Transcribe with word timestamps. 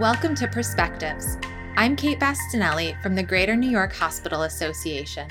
Welcome 0.00 0.34
to 0.36 0.48
Perspectives. 0.48 1.38
I'm 1.76 1.94
Kate 1.94 2.18
Bastinelli 2.18 3.00
from 3.00 3.14
the 3.14 3.22
Greater 3.22 3.54
New 3.54 3.70
York 3.70 3.92
Hospital 3.92 4.42
Association. 4.42 5.28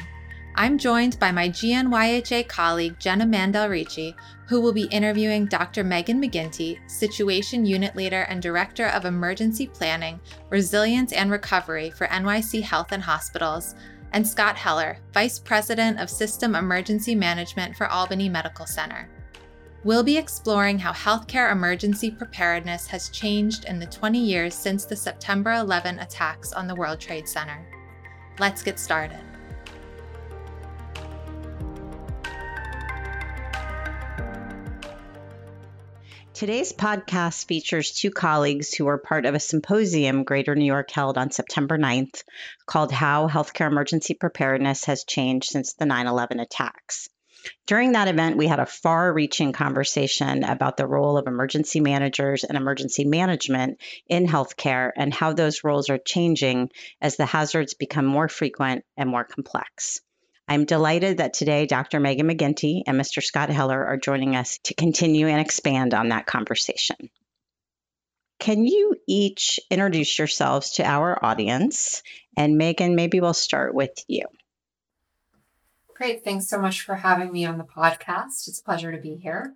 I'm 0.55 0.77
joined 0.77 1.19
by 1.19 1.33
my 1.33 1.49
GNYHA 1.49 2.47
colleague 2.47 2.97
Jenna 2.97 3.25
Mandel 3.25 3.67
Ricci, 3.67 4.15
who 4.47 4.61
will 4.61 4.71
be 4.71 4.83
interviewing 4.83 5.47
Dr. 5.47 5.83
Meghan 5.83 6.23
McGinty, 6.23 6.79
Situation 6.89 7.65
Unit 7.65 7.93
Leader 7.97 8.21
and 8.29 8.41
Director 8.41 8.87
of 8.87 9.03
Emergency 9.03 9.67
Planning, 9.67 10.21
Resilience 10.49 11.11
and 11.11 11.29
Recovery 11.29 11.89
for 11.89 12.07
NYC 12.07 12.61
Health 12.61 12.93
and 12.93 13.03
Hospitals, 13.03 13.75
and 14.13 14.25
Scott 14.25 14.55
Heller, 14.55 14.97
Vice 15.13 15.39
President 15.39 15.99
of 15.99 16.09
System 16.09 16.55
Emergency 16.55 17.15
Management 17.15 17.75
for 17.75 17.87
Albany 17.87 18.29
Medical 18.29 18.65
Center. 18.65 19.09
We'll 19.85 20.03
be 20.03 20.17
exploring 20.17 20.79
how 20.79 20.93
healthcare 20.93 21.51
emergency 21.51 22.09
preparedness 22.09 22.87
has 22.87 23.09
changed 23.09 23.65
in 23.65 23.79
the 23.79 23.85
20 23.85 24.17
years 24.17 24.55
since 24.55 24.85
the 24.85 24.95
September 24.95 25.51
11 25.51 25.99
attacks 25.99 26.53
on 26.53 26.67
the 26.67 26.75
World 26.75 27.01
Trade 27.01 27.27
Center. 27.27 27.67
Let's 28.39 28.63
get 28.63 28.79
started. 28.79 29.19
Today's 36.33 36.71
podcast 36.71 37.45
features 37.47 37.91
two 37.91 38.09
colleagues 38.09 38.73
who 38.73 38.85
were 38.85 38.97
part 38.97 39.25
of 39.25 39.35
a 39.35 39.39
symposium 39.39 40.23
Greater 40.23 40.55
New 40.55 40.63
York 40.63 40.91
held 40.91 41.17
on 41.17 41.29
September 41.29 41.77
9th 41.77 42.23
called 42.65 42.93
How 42.93 43.27
Healthcare 43.27 43.67
Emergency 43.67 44.13
Preparedness 44.13 44.85
Has 44.85 45.03
Changed 45.03 45.49
Since 45.49 45.73
the 45.73 45.85
9 45.85 46.07
11 46.07 46.39
Attacks. 46.39 47.09
During 47.67 47.93
that 47.93 48.07
event, 48.07 48.37
we 48.37 48.47
had 48.47 48.59
a 48.59 48.65
far 48.65 49.11
reaching 49.13 49.53
conversation 49.53 50.43
about 50.43 50.77
the 50.77 50.87
role 50.87 51.17
of 51.17 51.27
emergency 51.27 51.79
managers 51.79 52.43
and 52.43 52.57
emergency 52.57 53.05
management 53.05 53.79
in 54.07 54.27
healthcare 54.27 54.91
and 54.95 55.13
how 55.13 55.33
those 55.33 55.63
roles 55.63 55.89
are 55.89 55.97
changing 55.97 56.69
as 57.01 57.15
the 57.17 57.25
hazards 57.25 57.73
become 57.73 58.05
more 58.05 58.27
frequent 58.27 58.85
and 58.97 59.09
more 59.09 59.23
complex. 59.23 60.01
I'm 60.47 60.65
delighted 60.65 61.17
that 61.17 61.33
today 61.33 61.65
Dr. 61.65 61.99
Meghan 61.99 62.29
McGinty 62.29 62.83
and 62.85 62.99
Mr. 62.99 63.23
Scott 63.23 63.49
Heller 63.49 63.85
are 63.85 63.97
joining 63.97 64.35
us 64.35 64.59
to 64.65 64.73
continue 64.73 65.27
and 65.27 65.39
expand 65.39 65.93
on 65.93 66.09
that 66.09 66.25
conversation. 66.25 67.09
Can 68.39 68.65
you 68.65 68.95
each 69.07 69.59
introduce 69.69 70.19
yourselves 70.19 70.71
to 70.71 70.85
our 70.85 71.17
audience? 71.23 72.03
And 72.35 72.59
Meghan, 72.59 72.95
maybe 72.95 73.21
we'll 73.21 73.33
start 73.33 73.73
with 73.73 73.93
you. 74.07 74.25
Great. 75.95 76.23
Thanks 76.23 76.47
so 76.47 76.59
much 76.59 76.81
for 76.81 76.95
having 76.95 77.31
me 77.31 77.45
on 77.45 77.59
the 77.59 77.63
podcast. 77.63 78.47
It's 78.47 78.59
a 78.59 78.63
pleasure 78.63 78.91
to 78.91 78.97
be 78.97 79.15
here. 79.15 79.53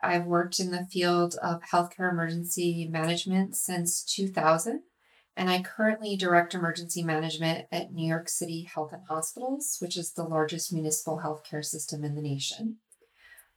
I've 0.00 0.24
worked 0.24 0.60
in 0.60 0.70
the 0.70 0.84
field 0.84 1.34
of 1.42 1.62
healthcare 1.62 2.10
emergency 2.10 2.86
management 2.88 3.56
since 3.56 4.04
2000, 4.04 4.82
and 5.36 5.50
I 5.50 5.62
currently 5.62 6.16
direct 6.16 6.54
emergency 6.54 7.02
management 7.02 7.66
at 7.72 7.92
New 7.92 8.06
York 8.08 8.28
City 8.28 8.62
Health 8.72 8.92
and 8.92 9.02
Hospitals, 9.08 9.78
which 9.80 9.96
is 9.96 10.12
the 10.12 10.22
largest 10.22 10.72
municipal 10.72 11.22
healthcare 11.24 11.64
system 11.64 12.04
in 12.04 12.14
the 12.14 12.22
nation. 12.22 12.76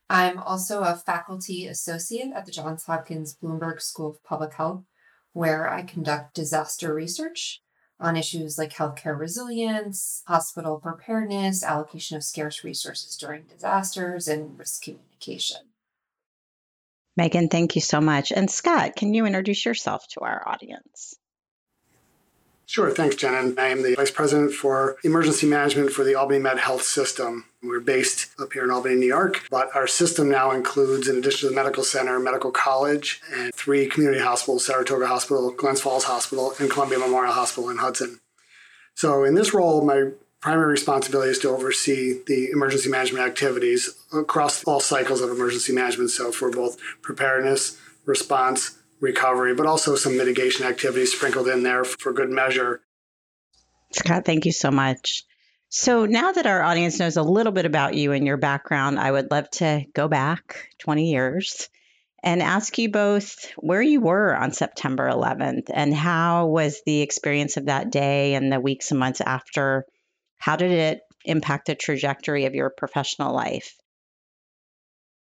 I'm 0.09 0.39
also 0.39 0.81
a 0.81 0.95
faculty 0.95 1.67
associate 1.67 2.31
at 2.35 2.47
the 2.47 2.51
Johns 2.51 2.85
Hopkins 2.85 3.37
Bloomberg 3.41 3.79
School 3.79 4.09
of 4.09 4.23
Public 4.23 4.55
Health, 4.55 4.83
where 5.33 5.69
I 5.69 5.83
conduct 5.83 6.33
disaster 6.33 6.95
research 6.95 7.61
on 8.03 8.17
issues 8.17 8.57
like 8.57 8.73
healthcare 8.73 9.17
resilience, 9.17 10.23
hospital 10.27 10.79
preparedness, 10.79 11.63
allocation 11.63 12.17
of 12.17 12.23
scarce 12.23 12.63
resources 12.63 13.15
during 13.15 13.43
disasters, 13.43 14.27
and 14.27 14.59
risk 14.59 14.83
communication. 14.83 15.57
Meghan, 17.19 17.49
thank 17.49 17.75
you 17.75 17.81
so 17.81 18.01
much. 18.01 18.31
And 18.31 18.49
Scott, 18.49 18.95
can 18.95 19.13
you 19.13 19.25
introduce 19.25 19.65
yourself 19.65 20.07
to 20.09 20.21
our 20.21 20.47
audience? 20.47 21.15
Sure, 22.65 22.89
thanks, 22.89 23.15
Jen. 23.17 23.33
And 23.35 23.59
I 23.59 23.67
am 23.67 23.83
the 23.83 23.93
Vice 23.95 24.09
President 24.09 24.53
for 24.53 24.97
Emergency 25.03 25.47
Management 25.47 25.91
for 25.91 26.03
the 26.03 26.15
Albany 26.15 26.39
Med 26.39 26.59
Health 26.59 26.83
System. 26.83 27.45
We're 27.61 27.81
based 27.81 28.31
up 28.39 28.53
here 28.53 28.63
in 28.63 28.71
Albany, 28.71 28.95
New 28.95 29.07
York, 29.07 29.45
but 29.51 29.69
our 29.75 29.85
system 29.85 30.29
now 30.29 30.51
includes, 30.51 31.07
in 31.07 31.17
addition 31.17 31.41
to 31.41 31.49
the 31.49 31.55
medical 31.55 31.83
center, 31.83 32.19
medical 32.19 32.51
college, 32.51 33.21
and 33.33 33.53
three 33.53 33.87
community 33.87 34.21
hospitals 34.21 34.65
Saratoga 34.65 35.07
Hospital, 35.07 35.51
Glens 35.51 35.81
Falls 35.81 36.05
Hospital, 36.05 36.53
and 36.59 36.69
Columbia 36.69 36.99
Memorial 36.99 37.33
Hospital 37.33 37.69
in 37.69 37.77
Hudson. 37.77 38.19
So, 38.95 39.23
in 39.23 39.35
this 39.35 39.53
role, 39.53 39.83
my 39.83 40.11
primary 40.39 40.71
responsibility 40.71 41.31
is 41.31 41.39
to 41.39 41.49
oversee 41.49 42.21
the 42.27 42.49
emergency 42.51 42.89
management 42.89 43.25
activities 43.25 43.89
across 44.13 44.63
all 44.63 44.79
cycles 44.79 45.21
of 45.21 45.29
emergency 45.29 45.73
management. 45.73 46.11
So, 46.11 46.31
for 46.31 46.49
both 46.49 46.77
preparedness, 47.01 47.77
response, 48.05 48.77
recovery, 49.03 49.53
but 49.53 49.67
also 49.67 49.95
some 49.95 50.17
mitigation 50.17 50.65
activities 50.65 51.11
sprinkled 51.11 51.49
in 51.49 51.61
there 51.61 51.83
for 51.83 52.13
good 52.13 52.29
measure. 52.29 52.81
Scott, 53.91 54.25
thank 54.25 54.45
you 54.45 54.51
so 54.53 54.71
much. 54.71 55.23
So 55.69 56.05
now 56.05 56.31
that 56.31 56.47
our 56.47 56.61
audience 56.63 56.99
knows 56.99 57.17
a 57.17 57.23
little 57.23 57.51
bit 57.51 57.65
about 57.65 57.95
you 57.95 58.13
and 58.13 58.25
your 58.25 58.37
background, 58.37 58.97
I 58.97 59.11
would 59.11 59.29
love 59.29 59.49
to 59.51 59.83
go 59.93 60.07
back 60.07 60.69
20 60.79 61.11
years 61.11 61.69
and 62.23 62.41
ask 62.41 62.77
you 62.77 62.89
both 62.89 63.51
where 63.57 63.81
you 63.81 63.99
were 63.99 64.33
on 64.33 64.53
September 64.53 65.09
11th 65.09 65.69
and 65.73 65.93
how 65.93 66.47
was 66.47 66.81
the 66.85 67.01
experience 67.01 67.57
of 67.57 67.65
that 67.65 67.91
day 67.91 68.35
and 68.35 68.51
the 68.51 68.59
weeks 68.59 68.91
and 68.91 68.99
months 68.99 69.19
after? 69.19 69.85
How 70.37 70.55
did 70.55 70.71
it 70.71 71.01
impact 71.25 71.67
the 71.67 71.75
trajectory 71.75 72.45
of 72.45 72.55
your 72.55 72.69
professional 72.69 73.33
life? 73.33 73.75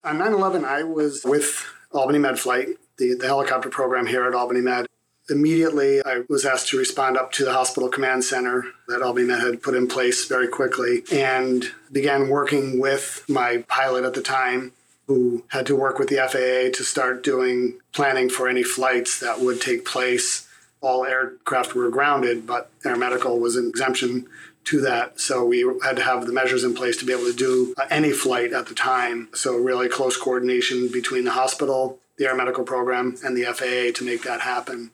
On 0.04 0.18
9 0.18 0.34
11, 0.34 0.66
I 0.66 0.84
was 0.84 1.24
with 1.24 1.66
Albany 1.92 2.20
Med 2.20 2.40
Flight 2.40 2.70
the, 3.00 3.16
the 3.16 3.26
helicopter 3.26 3.70
program 3.70 4.06
here 4.06 4.28
at 4.28 4.36
Albany 4.36 4.62
Med. 4.62 4.86
Immediately, 5.30 6.02
I 6.06 6.24
was 6.28 6.46
asked 6.46 6.70
to 6.70 6.78
respond 6.78 7.18
up 7.18 7.32
to 7.34 7.46
the 7.46 7.54
hospital 7.54 7.90
command 7.90 8.24
center 8.24 8.66
that 8.88 9.02
Albany 9.02 9.28
Med 9.28 9.40
had 9.40 9.62
put 9.62 9.76
in 9.76 9.88
place 9.88 10.26
very 10.28 10.48
quickly 10.48 11.04
and 11.12 11.66
began 11.92 12.30
working 12.30 12.80
with 12.80 13.24
my 13.28 13.64
pilot 13.68 14.06
at 14.06 14.16
the 14.16 14.22
time, 14.22 14.74
who 15.08 15.44
had 15.50 15.66
to 15.68 15.76
work 15.76 15.98
with 15.98 16.10
the 16.10 16.18
FAA 16.18 16.76
to 16.78 16.84
start 16.84 17.24
doing 17.24 17.80
planning 17.94 18.30
for 18.30 18.48
any 18.48 18.64
flights 18.64 19.20
that 19.20 19.40
would 19.40 19.62
take 19.62 19.86
place. 19.86 20.48
All 20.82 21.06
aircraft 21.06 21.76
were 21.76 21.90
grounded, 21.90 22.48
but 22.48 22.70
Air 22.86 22.96
Medical 22.96 23.40
was 23.40 23.56
an 23.56 23.68
exemption 23.68 24.28
to 24.66 24.82
that. 24.82 25.20
So 25.20 25.46
we 25.46 25.62
had 25.84 25.96
to 25.98 26.04
have 26.04 26.26
the 26.26 26.34
measures 26.34 26.64
in 26.64 26.74
place 26.74 26.98
to 26.98 27.06
be 27.06 27.14
able 27.14 27.26
to 27.26 27.34
do 27.34 27.74
any 27.90 28.12
flight 28.12 28.54
at 28.54 28.68
the 28.68 28.76
time. 28.76 29.30
So, 29.34 29.58
really 29.58 29.90
close 29.90 30.16
coordination 30.16 30.90
between 30.92 31.26
the 31.26 31.32
hospital 31.32 32.00
the 32.20 32.26
Air 32.26 32.36
Medical 32.36 32.64
Program 32.64 33.16
and 33.24 33.36
the 33.36 33.46
FAA 33.46 33.98
to 33.98 34.06
make 34.06 34.24
that 34.24 34.42
happen. 34.42 34.92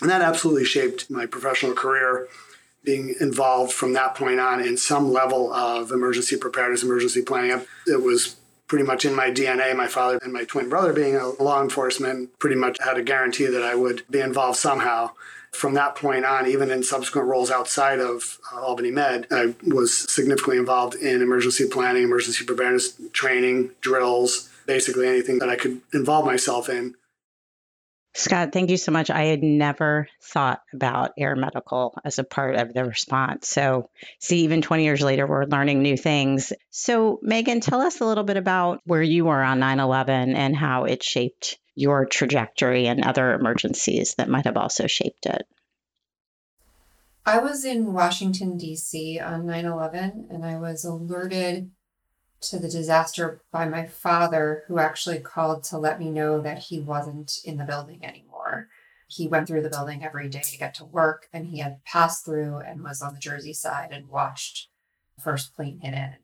And 0.00 0.08
that 0.08 0.22
absolutely 0.22 0.64
shaped 0.64 1.10
my 1.10 1.26
professional 1.26 1.74
career, 1.74 2.28
being 2.84 3.16
involved 3.20 3.72
from 3.72 3.92
that 3.94 4.14
point 4.14 4.38
on 4.38 4.60
in 4.60 4.76
some 4.76 5.12
level 5.12 5.52
of 5.52 5.90
emergency 5.90 6.36
preparedness, 6.36 6.84
emergency 6.84 7.22
planning. 7.22 7.66
It 7.86 8.02
was 8.02 8.36
pretty 8.68 8.84
much 8.84 9.04
in 9.04 9.14
my 9.14 9.30
DNA. 9.30 9.76
My 9.76 9.88
father 9.88 10.18
and 10.22 10.32
my 10.32 10.44
twin 10.44 10.68
brother, 10.68 10.92
being 10.92 11.16
a 11.16 11.30
law 11.42 11.60
enforcement, 11.60 12.38
pretty 12.38 12.56
much 12.56 12.78
had 12.82 12.96
a 12.96 13.02
guarantee 13.02 13.46
that 13.46 13.62
I 13.62 13.74
would 13.74 14.04
be 14.08 14.20
involved 14.20 14.58
somehow. 14.58 15.10
From 15.50 15.74
that 15.74 15.96
point 15.96 16.24
on, 16.24 16.46
even 16.46 16.70
in 16.70 16.82
subsequent 16.82 17.26
roles 17.26 17.50
outside 17.50 17.98
of 17.98 18.38
uh, 18.52 18.60
Albany 18.60 18.90
Med, 18.90 19.26
I 19.30 19.54
was 19.66 19.96
significantly 20.12 20.58
involved 20.58 20.94
in 20.94 21.22
emergency 21.22 21.66
planning, 21.66 22.04
emergency 22.04 22.44
preparedness 22.44 23.00
training, 23.12 23.70
drills, 23.80 24.47
basically 24.68 25.08
anything 25.08 25.40
that 25.40 25.48
I 25.48 25.56
could 25.56 25.80
involve 25.92 26.26
myself 26.26 26.68
in. 26.68 26.94
Scott, 28.14 28.52
thank 28.52 28.70
you 28.70 28.76
so 28.76 28.90
much. 28.92 29.10
I 29.10 29.24
had 29.24 29.42
never 29.42 30.08
thought 30.22 30.60
about 30.72 31.12
air 31.18 31.36
medical 31.36 31.96
as 32.04 32.18
a 32.18 32.24
part 32.24 32.56
of 32.56 32.74
the 32.74 32.84
response. 32.84 33.48
So, 33.48 33.90
see, 34.18 34.40
even 34.40 34.62
20 34.62 34.84
years 34.84 35.00
later, 35.00 35.26
we're 35.26 35.44
learning 35.44 35.82
new 35.82 35.96
things. 35.96 36.52
So, 36.70 37.20
Meghan, 37.24 37.62
tell 37.62 37.80
us 37.80 38.00
a 38.00 38.04
little 38.04 38.24
bit 38.24 38.36
about 38.36 38.80
where 38.84 39.02
you 39.02 39.24
were 39.24 39.42
on 39.42 39.60
9 39.60 39.80
11 39.80 40.34
and 40.34 40.56
how 40.56 40.84
it 40.84 41.02
shaped 41.02 41.58
your 41.74 42.06
trajectory 42.06 42.88
and 42.88 43.04
other 43.04 43.34
emergencies 43.34 44.14
that 44.16 44.28
might 44.28 44.46
have 44.46 44.56
also 44.56 44.86
shaped 44.86 45.26
it. 45.26 45.46
I 47.24 47.38
was 47.38 47.64
in 47.64 47.92
Washington, 47.92 48.56
D.C. 48.56 49.20
on 49.20 49.46
9 49.46 49.64
11, 49.64 50.28
and 50.30 50.44
I 50.44 50.56
was 50.56 50.84
alerted 50.84 51.70
to 52.40 52.58
the 52.58 52.68
disaster 52.68 53.42
by 53.50 53.68
my 53.68 53.86
father, 53.86 54.64
who 54.68 54.78
actually 54.78 55.18
called 55.18 55.64
to 55.64 55.78
let 55.78 55.98
me 55.98 56.10
know 56.10 56.40
that 56.40 56.58
he 56.58 56.80
wasn't 56.80 57.38
in 57.44 57.56
the 57.56 57.64
building 57.64 58.04
anymore. 58.04 58.68
He 59.08 59.26
went 59.26 59.48
through 59.48 59.62
the 59.62 59.70
building 59.70 60.04
every 60.04 60.28
day 60.28 60.42
to 60.42 60.58
get 60.58 60.74
to 60.74 60.84
work, 60.84 61.28
and 61.32 61.46
he 61.46 61.58
had 61.58 61.84
passed 61.84 62.24
through 62.24 62.58
and 62.58 62.82
was 62.82 63.02
on 63.02 63.14
the 63.14 63.20
Jersey 63.20 63.54
side 63.54 63.88
and 63.90 64.08
watched 64.08 64.68
the 65.16 65.22
first 65.22 65.54
plane 65.54 65.80
hit 65.80 65.94
in. 65.94 66.16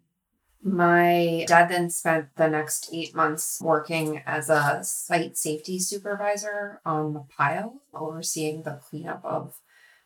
My 0.63 1.45
dad 1.47 1.69
then 1.69 1.91
spent 1.91 2.37
the 2.37 2.49
next 2.49 2.89
eight 2.91 3.15
months 3.15 3.61
working 3.61 4.23
as 4.25 4.49
a 4.49 4.81
site 4.83 5.37
safety 5.37 5.79
supervisor 5.79 6.81
on 6.87 7.13
the 7.13 7.21
pile, 7.21 7.83
overseeing 7.93 8.63
the 8.63 8.81
cleanup 8.83 9.23
of 9.25 9.59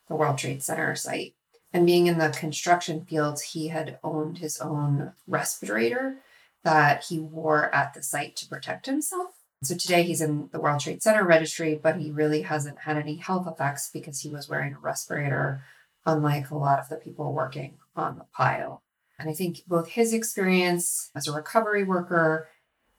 the 0.09 0.15
World 0.15 0.37
Trade 0.37 0.61
Center 0.61 0.95
site. 0.95 1.35
And 1.71 1.85
being 1.85 2.07
in 2.07 2.17
the 2.17 2.29
construction 2.29 3.05
field, 3.05 3.41
he 3.41 3.67
had 3.67 3.99
owned 4.03 4.39
his 4.39 4.59
own 4.59 5.13
respirator 5.27 6.17
that 6.63 7.05
he 7.05 7.19
wore 7.19 7.73
at 7.73 7.93
the 7.93 8.01
site 8.01 8.35
to 8.37 8.47
protect 8.47 8.85
himself. 8.85 9.35
So 9.61 9.75
today 9.75 10.03
he's 10.03 10.21
in 10.21 10.49
the 10.51 10.59
World 10.59 10.79
Trade 10.79 11.03
Center 11.03 11.23
registry, 11.23 11.79
but 11.81 11.97
he 11.97 12.11
really 12.11 12.43
hasn't 12.43 12.79
had 12.79 12.97
any 12.97 13.17
health 13.17 13.45
effects 13.45 13.89
because 13.91 14.21
he 14.21 14.29
was 14.29 14.47
wearing 14.47 14.73
a 14.73 14.79
respirator, 14.79 15.63
unlike 16.05 16.49
a 16.49 16.57
lot 16.57 16.79
of 16.79 16.89
the 16.89 16.95
people 16.95 17.33
working 17.33 17.77
on 17.95 18.17
the 18.17 18.25
pile. 18.33 18.81
And 19.19 19.29
I 19.29 19.33
think 19.33 19.63
both 19.67 19.89
his 19.89 20.13
experience 20.13 21.11
as 21.13 21.27
a 21.27 21.33
recovery 21.33 21.83
worker 21.83 22.47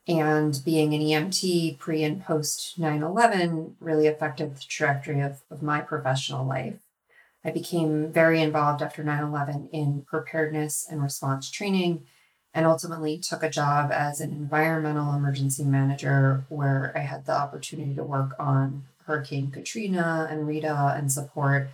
and 0.06 0.60
being 0.64 0.92
an 0.92 1.00
EMT 1.00 1.78
pre 1.78 2.02
and 2.02 2.22
post 2.22 2.78
9 2.78 3.02
11 3.02 3.76
really 3.80 4.06
affected 4.06 4.54
the 4.54 4.60
trajectory 4.60 5.20
of, 5.20 5.40
of 5.50 5.62
my 5.62 5.80
professional 5.80 6.46
life. 6.46 6.78
I 7.44 7.50
became 7.50 8.12
very 8.12 8.42
involved 8.42 8.82
after 8.82 9.02
9 9.02 9.22
11 9.22 9.68
in 9.72 10.02
preparedness 10.02 10.86
and 10.88 11.02
response 11.02 11.50
training 11.50 12.06
and 12.52 12.66
ultimately 12.66 13.18
took 13.18 13.42
a 13.42 13.50
job 13.50 13.90
as 13.92 14.20
an 14.20 14.30
environmental 14.30 15.14
emergency 15.14 15.64
manager 15.64 16.44
where 16.48 16.92
I 16.94 17.00
had 17.00 17.26
the 17.26 17.36
opportunity 17.36 17.94
to 17.94 18.04
work 18.04 18.34
on 18.38 18.84
Hurricane 19.06 19.50
Katrina 19.50 20.28
and 20.30 20.46
Rita 20.46 20.94
and 20.96 21.10
support 21.10 21.68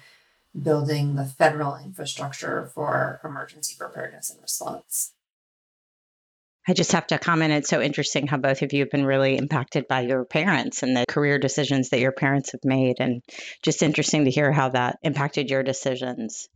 building 0.61 1.17
the 1.17 1.25
federal 1.25 1.77
infrastructure 1.77 2.71
for 2.75 3.21
emergency 3.25 3.75
preparedness 3.79 4.31
and 4.31 4.41
response. 4.41 5.13
I 6.69 6.73
just 6.73 6.93
have 6.93 7.07
to 7.09 7.19
comment. 7.19 7.53
It's 7.53 7.69
so 7.69 7.81
interesting 7.81 8.27
how 8.27 8.39
both 8.39 8.63
of 8.63 8.73
you 8.73 8.81
have 8.81 8.91
been 8.91 9.07
really 9.07 9.37
impacted 9.37 9.87
by 9.87 10.01
your 10.01 10.25
parents 10.25 10.83
and 10.83 10.97
the 10.97 11.05
career 11.09 11.39
decisions 11.39 11.91
that 11.91 12.01
your 12.01 12.13
parents 12.13 12.53
have 12.53 12.65
made. 12.65 12.97
And 12.99 13.23
just 13.63 13.83
interesting 13.83 14.25
to 14.25 14.31
hear 14.31 14.51
how 14.51 14.71
that 14.71 14.99
impacted 15.03 15.49
your 15.49 15.63
decisions. 15.63 16.49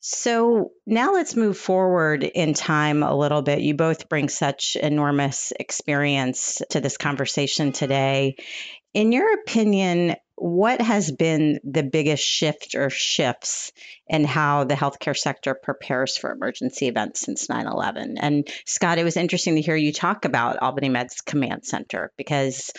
So 0.00 0.70
now 0.86 1.12
let's 1.12 1.34
move 1.34 1.58
forward 1.58 2.22
in 2.22 2.54
time 2.54 3.02
a 3.02 3.16
little 3.16 3.42
bit. 3.42 3.60
You 3.60 3.74
both 3.74 4.08
bring 4.08 4.28
such 4.28 4.76
enormous 4.76 5.52
experience 5.58 6.62
to 6.70 6.80
this 6.80 6.96
conversation 6.96 7.72
today. 7.72 8.36
In 8.98 9.12
your 9.12 9.32
opinion, 9.32 10.16
what 10.34 10.80
has 10.80 11.12
been 11.12 11.60
the 11.62 11.84
biggest 11.84 12.24
shift 12.24 12.74
or 12.74 12.90
shifts 12.90 13.70
in 14.08 14.24
how 14.24 14.64
the 14.64 14.74
healthcare 14.74 15.16
sector 15.16 15.54
prepares 15.54 16.16
for 16.16 16.32
emergency 16.32 16.88
events 16.88 17.20
since 17.20 17.48
9 17.48 17.68
11? 17.68 18.18
And 18.18 18.48
Scott, 18.66 18.98
it 18.98 19.04
was 19.04 19.16
interesting 19.16 19.54
to 19.54 19.60
hear 19.60 19.76
you 19.76 19.92
talk 19.92 20.24
about 20.24 20.60
Albany 20.60 20.88
Med's 20.88 21.20
command 21.20 21.64
center 21.64 22.10
because 22.16 22.72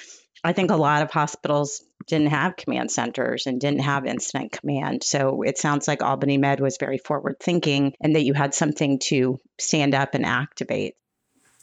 I 0.43 0.51
think 0.51 0.71
a 0.71 0.75
lot 0.75 1.03
of 1.03 1.11
hospitals 1.11 1.85
didn't 2.05 2.31
have 2.31 2.57
command 2.57 2.91
centers 2.91 3.47
and 3.47 3.61
didn't 3.61 3.83
have 3.83 4.05
incident 4.05 4.51
command. 4.51 5.05
So 5.05 5.43
it 5.43 5.57
sounds 5.57 5.87
like 5.87 6.03
Albany 6.03 6.37
Med 6.37 6.59
was 6.59 6.75
very 6.81 6.97
forward 6.97 7.37
thinking 7.39 7.93
and 8.01 8.17
that 8.17 8.25
you 8.25 8.33
had 8.33 8.53
something 8.53 8.99
to 9.03 9.39
stand 9.57 9.95
up 9.95 10.15
and 10.15 10.25
activate. 10.25 10.95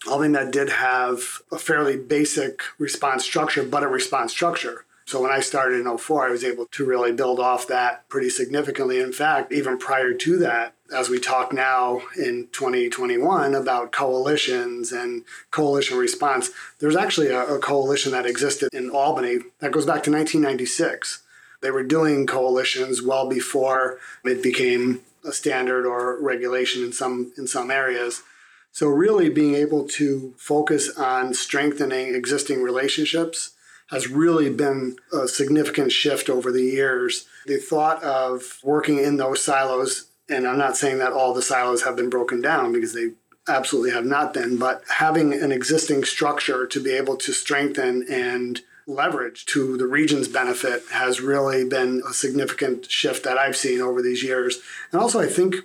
Med 0.08 0.50
did 0.50 0.70
have 0.70 1.43
a 1.50 1.58
fairly 1.58 1.97
basic 1.97 2.62
response 2.79 3.25
structure, 3.25 3.62
but 3.62 3.82
a 3.82 3.88
response 3.88 4.32
structure. 4.32 4.85
So 5.06 5.23
when 5.23 5.31
I 5.31 5.38
started 5.38 5.87
in 5.87 5.99
04, 5.99 6.26
I 6.26 6.31
was 6.31 6.43
able 6.43 6.67
to 6.67 6.85
really 6.85 7.12
build 7.12 7.38
off 7.38 7.69
that 7.69 8.08
pretty 8.08 8.29
significantly. 8.29 8.99
In 9.00 9.12
fact, 9.12 9.53
even 9.53 9.79
prior 9.79 10.12
to 10.12 10.38
that, 10.38 10.75
as 10.93 11.08
we 11.08 11.20
talk 11.20 11.53
now 11.53 12.03
in 12.17 12.49
2021 12.53 13.55
about 13.55 13.93
coalitions 13.93 14.91
and 14.91 15.25
coalition 15.53 15.97
response, 15.97 16.50
there's 16.81 16.97
actually 16.97 17.29
a, 17.29 17.55
a 17.55 17.59
coalition 17.61 18.12
that 18.12 18.26
existed 18.26 18.69
in 18.73 18.91
Albany 18.91 19.38
that 19.61 19.73
goes 19.73 19.87
back 19.87 20.02
to 20.05 20.11
1996. 20.11 21.23
They 21.61 21.70
were 21.70 21.85
doing 21.85 22.26
coalitions 22.26 23.00
well 23.00 23.29
before 23.29 23.99
it 24.25 24.43
became 24.43 25.02
a 25.25 25.32
standard 25.32 25.87
or 25.87 26.20
regulation 26.20 26.82
in 26.82 26.93
some 26.93 27.32
in 27.37 27.47
some 27.47 27.70
areas. 27.70 28.23
So 28.76 28.88
really 28.88 29.31
being 29.31 29.55
able 29.55 29.88
to 29.88 30.34
focus 30.37 30.90
on 30.99 31.32
strengthening 31.32 32.14
existing 32.14 32.62
relationships 32.62 33.52
has 33.87 34.06
really 34.06 34.50
been 34.50 34.96
a 35.11 35.26
significant 35.26 35.93
shift 35.93 36.28
over 36.28 36.52
the 36.52 36.61
years. 36.61 37.26
The 37.46 37.56
thought 37.56 38.02
of 38.02 38.58
working 38.62 38.99
in 38.99 39.17
those 39.17 39.43
silos, 39.43 40.08
and 40.28 40.46
I'm 40.46 40.58
not 40.58 40.76
saying 40.76 40.99
that 40.99 41.14
all 41.14 41.32
the 41.32 41.40
silos 41.40 41.84
have 41.84 41.96
been 41.96 42.11
broken 42.11 42.43
down 42.43 42.75
because 42.75 42.93
they 42.93 43.12
absolutely 43.49 43.93
have 43.93 44.05
not 44.05 44.34
been, 44.34 44.58
but 44.58 44.82
having 44.99 45.32
an 45.32 45.52
existing 45.52 46.05
structure 46.05 46.67
to 46.67 46.78
be 46.78 46.90
able 46.90 47.17
to 47.17 47.32
strengthen 47.32 48.05
and 48.11 48.61
leverage 48.87 49.46
to 49.46 49.78
the 49.78 49.87
region's 49.87 50.28
benefit 50.28 50.82
has 50.93 51.23
really 51.23 51.67
been 51.67 52.02
a 52.06 52.12
significant 52.12 52.90
shift 52.90 53.25
that 53.25 53.38
I've 53.38 53.56
seen 53.56 53.81
over 53.81 54.02
these 54.02 54.23
years. 54.23 54.61
And 54.93 55.00
also, 55.00 55.19
I 55.19 55.28
think 55.28 55.64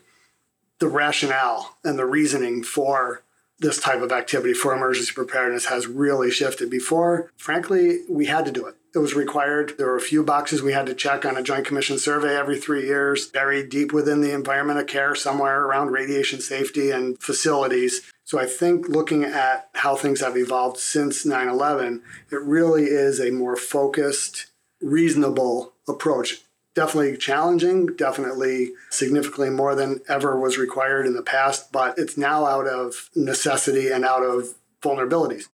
the 0.81 0.89
rationale 0.89 1.78
and 1.83 1.98
the 1.98 2.06
reasoning 2.06 2.63
for 2.63 3.24
this 3.60 3.80
type 3.80 4.01
of 4.01 4.12
activity 4.12 4.51
for 4.51 4.74
emergency 4.74 5.13
preparedness 5.13 5.66
has 5.66 5.86
really 5.86 6.31
shifted. 6.31 6.72
Before, 6.72 7.31
frankly, 7.38 8.00
we 8.10 8.25
had 8.25 8.45
to 8.45 8.51
do 8.51 8.66
it. 8.66 8.75
It 8.95 8.98
was 8.98 9.13
required. 9.13 9.75
There 9.78 9.86
were 9.86 9.95
a 9.95 10.01
few 10.01 10.24
boxes 10.24 10.63
we 10.63 10.74
had 10.74 10.88
to 10.88 10.95
check 10.95 11.24
on 11.24 11.38
a 11.38 11.44
Joint 11.44 11.68
Commission 11.68 12.00
survey 12.00 12.36
every 12.36 12.60
three 12.60 12.88
years, 12.88 13.28
buried 13.28 13.69
deep 13.69 13.94
within 13.94 14.22
the 14.22 14.33
environment 14.33 14.80
of 14.80 14.88
care, 14.88 15.13
somewhere 15.13 15.62
around 15.62 15.92
radiation 15.92 16.42
safety 16.42 16.89
and 16.89 17.18
facilities. 17.19 18.01
So 18.25 18.39
I 18.39 18.48
think 18.48 18.89
looking 18.89 19.24
at 19.24 19.69
how 19.75 19.95
things 19.95 20.22
have 20.22 20.36
evolved 20.36 20.78
since 20.78 21.25
9 21.28 21.48
11, 21.48 22.01
it 22.31 22.42
really 22.42 22.86
is 22.86 23.19
a 23.19 23.30
more 23.30 23.56
focused, 23.56 24.48
reasonable 24.81 25.74
approach 25.88 26.42
definitely 26.73 27.18
challenging, 27.18 27.88
definitely 27.95 28.71
significantly 28.89 29.50
more 29.50 29.75
than 29.75 30.01
ever 30.07 30.39
was 30.39 30.57
required 30.57 31.06
in 31.06 31.13
the 31.13 31.23
past, 31.23 31.71
but 31.71 31.97
it's 31.97 32.18
now 32.18 32.45
out 32.45 32.68
of 32.68 33.09
necessity 33.15 33.89
and 33.89 34.06
out 34.06 34.23
of 34.23 34.56
vulnerabilities. 34.81 35.50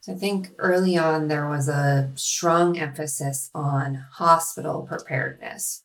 So 0.00 0.12
I 0.12 0.16
think 0.16 0.50
early 0.58 0.96
on 0.96 1.28
there 1.28 1.48
was 1.48 1.68
a 1.68 2.10
strong 2.16 2.76
emphasis 2.76 3.50
on 3.54 4.04
hospital 4.14 4.82
preparedness 4.82 5.84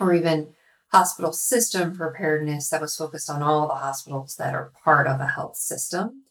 or 0.00 0.14
even 0.14 0.54
hospital 0.90 1.32
system 1.32 1.94
preparedness 1.94 2.70
that 2.70 2.80
was 2.80 2.96
focused 2.96 3.28
on 3.28 3.42
all 3.42 3.68
the 3.68 3.74
hospitals 3.74 4.36
that 4.36 4.54
are 4.54 4.72
part 4.82 5.06
of 5.06 5.20
a 5.20 5.26
health 5.26 5.56
system, 5.56 6.24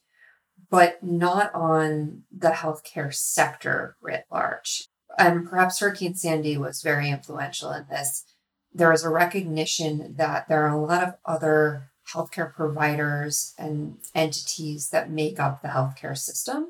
but 0.69 1.04
not 1.04 1.54
on 1.54 2.24
the 2.36 2.50
healthcare 2.50 3.13
sector 3.13 3.98
writ 4.02 4.25
large 4.31 4.88
and 5.18 5.48
perhaps 5.48 5.80
Hurricane 5.80 6.16
Sandy 6.16 6.58
was 6.58 6.81
very 6.81 7.10
influential 7.10 7.72
in 7.72 7.86
this. 7.90 8.25
There 8.74 8.94
is 8.94 9.04
a 9.04 9.10
recognition 9.10 10.16
that 10.18 10.48
there 10.48 10.66
are 10.66 10.74
a 10.74 10.81
lot 10.81 11.04
of 11.04 11.13
other 11.25 11.92
healthcare 12.13 12.52
providers 12.52 13.54
and 13.58 13.98
entities 14.16 14.90
that 14.90 15.10
make 15.10 15.39
up 15.39 15.62
the 15.62 15.70
healthcare 15.70 16.18
system. 16.18 16.68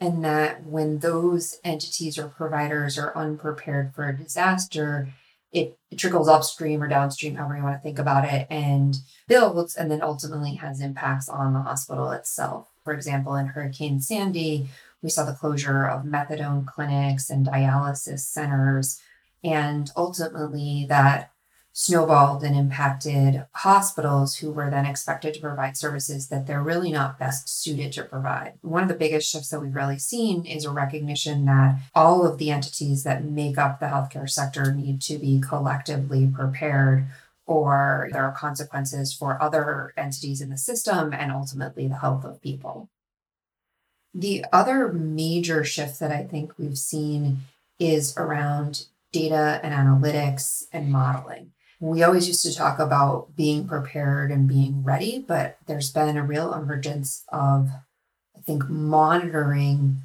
And 0.00 0.24
that 0.24 0.64
when 0.64 1.00
those 1.00 1.58
entities 1.64 2.18
or 2.18 2.28
providers 2.28 2.98
are 2.98 3.16
unprepared 3.16 3.94
for 3.94 4.08
a 4.08 4.16
disaster, 4.16 5.08
it, 5.50 5.76
it, 5.90 5.96
trickles 5.96 6.28
upstream 6.28 6.82
or 6.82 6.88
downstream, 6.88 7.34
however 7.34 7.56
you 7.56 7.62
want 7.64 7.76
to 7.76 7.82
think 7.82 7.98
about 7.98 8.24
it, 8.24 8.46
and 8.48 8.98
builds 9.26 9.74
and 9.74 9.90
then 9.90 10.02
ultimately 10.02 10.54
has 10.54 10.80
impacts 10.80 11.28
on 11.28 11.52
the 11.52 11.62
hospital 11.62 12.12
itself. 12.12 12.68
For 12.84 12.92
example, 12.92 13.34
in 13.34 13.46
Hurricane 13.46 14.00
Sandy, 14.00 14.68
we 15.02 15.10
saw 15.10 15.24
the 15.24 15.32
closure 15.32 15.86
of 15.86 16.04
methadone 16.04 16.66
clinics 16.66 17.30
and 17.30 17.46
dialysis 17.46 18.20
centers. 18.20 19.00
And 19.44 19.90
ultimately, 19.96 20.86
that 20.88 21.32
snowballed 21.72 22.42
and 22.42 22.56
impacted 22.56 23.46
hospitals 23.52 24.38
who 24.38 24.50
were 24.50 24.68
then 24.68 24.84
expected 24.84 25.32
to 25.32 25.40
provide 25.40 25.76
services 25.76 26.28
that 26.28 26.44
they're 26.44 26.62
really 26.62 26.90
not 26.90 27.20
best 27.20 27.48
suited 27.48 27.92
to 27.92 28.02
provide. 28.02 28.54
One 28.62 28.82
of 28.82 28.88
the 28.88 28.96
biggest 28.96 29.30
shifts 29.30 29.50
that 29.50 29.60
we've 29.60 29.76
really 29.76 30.00
seen 30.00 30.44
is 30.44 30.64
a 30.64 30.72
recognition 30.72 31.44
that 31.44 31.78
all 31.94 32.26
of 32.26 32.38
the 32.38 32.50
entities 32.50 33.04
that 33.04 33.22
make 33.22 33.58
up 33.58 33.78
the 33.78 33.86
healthcare 33.86 34.28
sector 34.28 34.74
need 34.74 35.00
to 35.02 35.18
be 35.18 35.40
collectively 35.40 36.26
prepared 36.26 37.06
or 37.46 38.08
there 38.12 38.24
are 38.24 38.32
consequences 38.32 39.14
for 39.14 39.40
other 39.40 39.94
entities 39.96 40.40
in 40.40 40.50
the 40.50 40.58
system 40.58 41.12
and 41.12 41.30
ultimately 41.30 41.86
the 41.86 41.98
health 41.98 42.24
of 42.24 42.42
people. 42.42 42.90
The 44.14 44.44
other 44.52 44.92
major 44.92 45.64
shift 45.64 46.00
that 46.00 46.10
I 46.10 46.24
think 46.24 46.58
we've 46.58 46.78
seen 46.78 47.38
is 47.78 48.16
around 48.16 48.86
data 49.12 49.60
and 49.62 49.74
analytics 49.74 50.64
and 50.72 50.90
modeling. 50.90 51.52
We 51.80 52.02
always 52.02 52.26
used 52.26 52.42
to 52.42 52.54
talk 52.54 52.80
about 52.80 53.36
being 53.36 53.68
prepared 53.68 54.32
and 54.32 54.48
being 54.48 54.82
ready, 54.82 55.24
but 55.26 55.58
there's 55.66 55.92
been 55.92 56.16
a 56.16 56.24
real 56.24 56.52
emergence 56.52 57.24
of, 57.28 57.70
I 58.36 58.40
think, 58.40 58.68
monitoring 58.68 59.98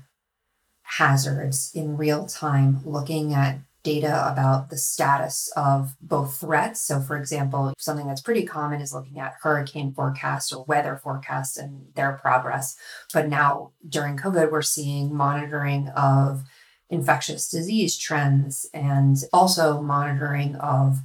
hazards 0.83 1.71
in 1.73 1.97
real 1.97 2.27
time, 2.27 2.81
looking 2.85 3.33
at 3.33 3.57
data 3.83 4.31
about 4.31 4.69
the 4.69 4.77
status 4.77 5.51
of 5.55 5.95
both 6.01 6.37
threats. 6.37 6.81
So, 6.81 7.01
for 7.01 7.17
example, 7.17 7.73
something 7.77 8.07
that's 8.07 8.21
pretty 8.21 8.45
common 8.45 8.81
is 8.81 8.93
looking 8.93 9.19
at 9.19 9.35
hurricane 9.41 9.93
forecasts 9.93 10.53
or 10.53 10.63
weather 10.63 10.99
forecasts 11.03 11.57
and 11.57 11.87
their 11.95 12.13
progress. 12.13 12.77
But 13.13 13.27
now 13.27 13.71
during 13.87 14.17
COVID, 14.17 14.51
we're 14.51 14.61
seeing 14.61 15.13
monitoring 15.13 15.89
of 15.89 16.43
infectious 16.89 17.49
disease 17.49 17.97
trends 17.97 18.69
and 18.73 19.17
also 19.33 19.81
monitoring 19.81 20.55
of 20.55 20.99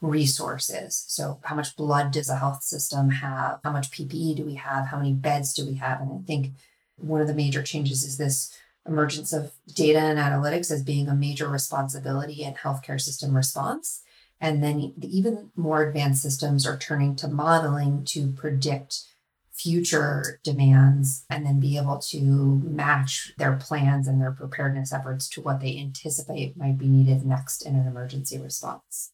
resources. 0.00 1.04
So, 1.08 1.40
how 1.44 1.54
much 1.54 1.76
blood 1.76 2.10
does 2.10 2.30
a 2.30 2.36
health 2.36 2.62
system 2.62 3.10
have? 3.10 3.60
How 3.62 3.72
much 3.72 3.90
PPE 3.90 4.36
do 4.36 4.44
we 4.44 4.54
have? 4.54 4.86
How 4.86 4.98
many 4.98 5.12
beds 5.12 5.52
do 5.52 5.66
we 5.66 5.74
have? 5.74 6.00
And 6.00 6.12
I 6.12 6.26
think 6.26 6.52
one 6.96 7.20
of 7.20 7.26
the 7.26 7.34
major 7.34 7.62
changes 7.62 8.04
is 8.04 8.16
this 8.16 8.56
emergence 8.86 9.32
of 9.32 9.52
data 9.74 9.98
and 9.98 10.18
analytics 10.18 10.70
as 10.70 10.82
being 10.82 11.08
a 11.08 11.14
major 11.14 11.48
responsibility 11.48 12.42
in 12.42 12.54
healthcare 12.54 13.00
system 13.00 13.34
response. 13.34 14.02
And 14.40 14.62
then 14.62 14.92
even 15.00 15.50
more 15.56 15.82
advanced 15.82 16.22
systems 16.22 16.66
are 16.66 16.76
turning 16.76 17.16
to 17.16 17.28
modeling 17.28 18.04
to 18.06 18.32
predict 18.32 19.04
future 19.52 20.40
demands 20.42 21.24
and 21.30 21.46
then 21.46 21.60
be 21.60 21.78
able 21.78 21.98
to 21.98 22.20
match 22.64 23.32
their 23.38 23.54
plans 23.54 24.08
and 24.08 24.20
their 24.20 24.32
preparedness 24.32 24.92
efforts 24.92 25.28
to 25.28 25.40
what 25.40 25.60
they 25.60 25.78
anticipate 25.78 26.56
might 26.56 26.76
be 26.76 26.88
needed 26.88 27.24
next 27.24 27.62
in 27.62 27.76
an 27.76 27.86
emergency 27.86 28.38
response. 28.38 29.12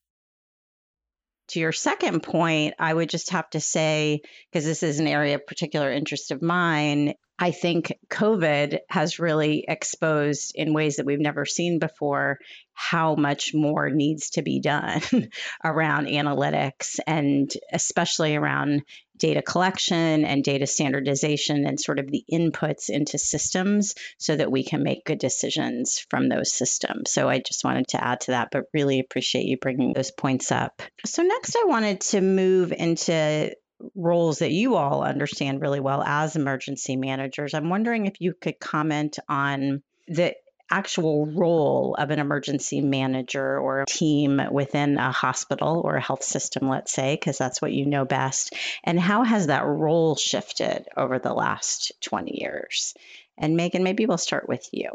To 1.48 1.60
your 1.60 1.72
second 1.72 2.22
point, 2.22 2.74
I 2.78 2.94
would 2.94 3.10
just 3.10 3.30
have 3.30 3.50
to 3.50 3.60
say, 3.60 4.22
because 4.50 4.64
this 4.64 4.82
is 4.82 5.00
an 5.00 5.06
area 5.06 5.34
of 5.34 5.46
particular 5.46 5.92
interest 5.92 6.30
of 6.30 6.40
mine, 6.40 7.14
I 7.42 7.52
think 7.52 7.98
COVID 8.10 8.80
has 8.90 9.18
really 9.18 9.64
exposed 9.66 10.52
in 10.54 10.74
ways 10.74 10.96
that 10.96 11.06
we've 11.06 11.18
never 11.18 11.46
seen 11.46 11.78
before 11.78 12.38
how 12.74 13.14
much 13.14 13.54
more 13.54 13.88
needs 13.88 14.30
to 14.30 14.42
be 14.42 14.60
done 14.60 15.00
around 15.64 16.06
analytics 16.06 16.98
and 17.06 17.50
especially 17.72 18.36
around 18.36 18.82
data 19.16 19.42
collection 19.42 20.24
and 20.24 20.42
data 20.42 20.66
standardization 20.66 21.66
and 21.66 21.78
sort 21.78 21.98
of 21.98 22.10
the 22.10 22.24
inputs 22.32 22.88
into 22.88 23.18
systems 23.18 23.94
so 24.18 24.34
that 24.34 24.50
we 24.50 24.64
can 24.64 24.82
make 24.82 25.04
good 25.04 25.18
decisions 25.18 26.04
from 26.10 26.28
those 26.28 26.52
systems. 26.52 27.12
So 27.12 27.28
I 27.28 27.38
just 27.38 27.64
wanted 27.64 27.88
to 27.88 28.02
add 28.02 28.22
to 28.22 28.30
that, 28.32 28.48
but 28.50 28.64
really 28.72 28.98
appreciate 28.98 29.44
you 29.44 29.58
bringing 29.58 29.92
those 29.92 30.10
points 30.10 30.50
up. 30.50 30.82
So 31.04 31.22
next, 31.22 31.54
I 31.54 31.64
wanted 31.66 32.00
to 32.00 32.20
move 32.20 32.72
into 32.72 33.54
roles 33.94 34.40
that 34.40 34.50
you 34.50 34.76
all 34.76 35.02
understand 35.02 35.60
really 35.60 35.80
well 35.80 36.02
as 36.02 36.36
emergency 36.36 36.96
managers. 36.96 37.54
I'm 37.54 37.68
wondering 37.68 38.06
if 38.06 38.20
you 38.20 38.34
could 38.34 38.58
comment 38.58 39.18
on 39.28 39.82
the 40.08 40.34
actual 40.70 41.26
role 41.26 41.96
of 41.98 42.10
an 42.10 42.18
emergency 42.18 42.80
manager 42.80 43.58
or 43.58 43.84
team 43.86 44.40
within 44.50 44.98
a 44.98 45.10
hospital 45.10 45.82
or 45.84 45.96
a 45.96 46.00
health 46.00 46.22
system, 46.22 46.68
let's 46.68 46.92
say, 46.92 47.14
because 47.14 47.38
that's 47.38 47.60
what 47.60 47.72
you 47.72 47.86
know 47.86 48.04
best. 48.04 48.54
And 48.84 48.98
how 48.98 49.24
has 49.24 49.48
that 49.48 49.66
role 49.66 50.14
shifted 50.14 50.86
over 50.96 51.18
the 51.18 51.34
last 51.34 51.92
20 52.02 52.40
years? 52.40 52.94
And 53.36 53.58
Meghan, 53.58 53.82
maybe 53.82 54.06
we'll 54.06 54.18
start 54.18 54.48
with 54.48 54.68
you. 54.72 54.90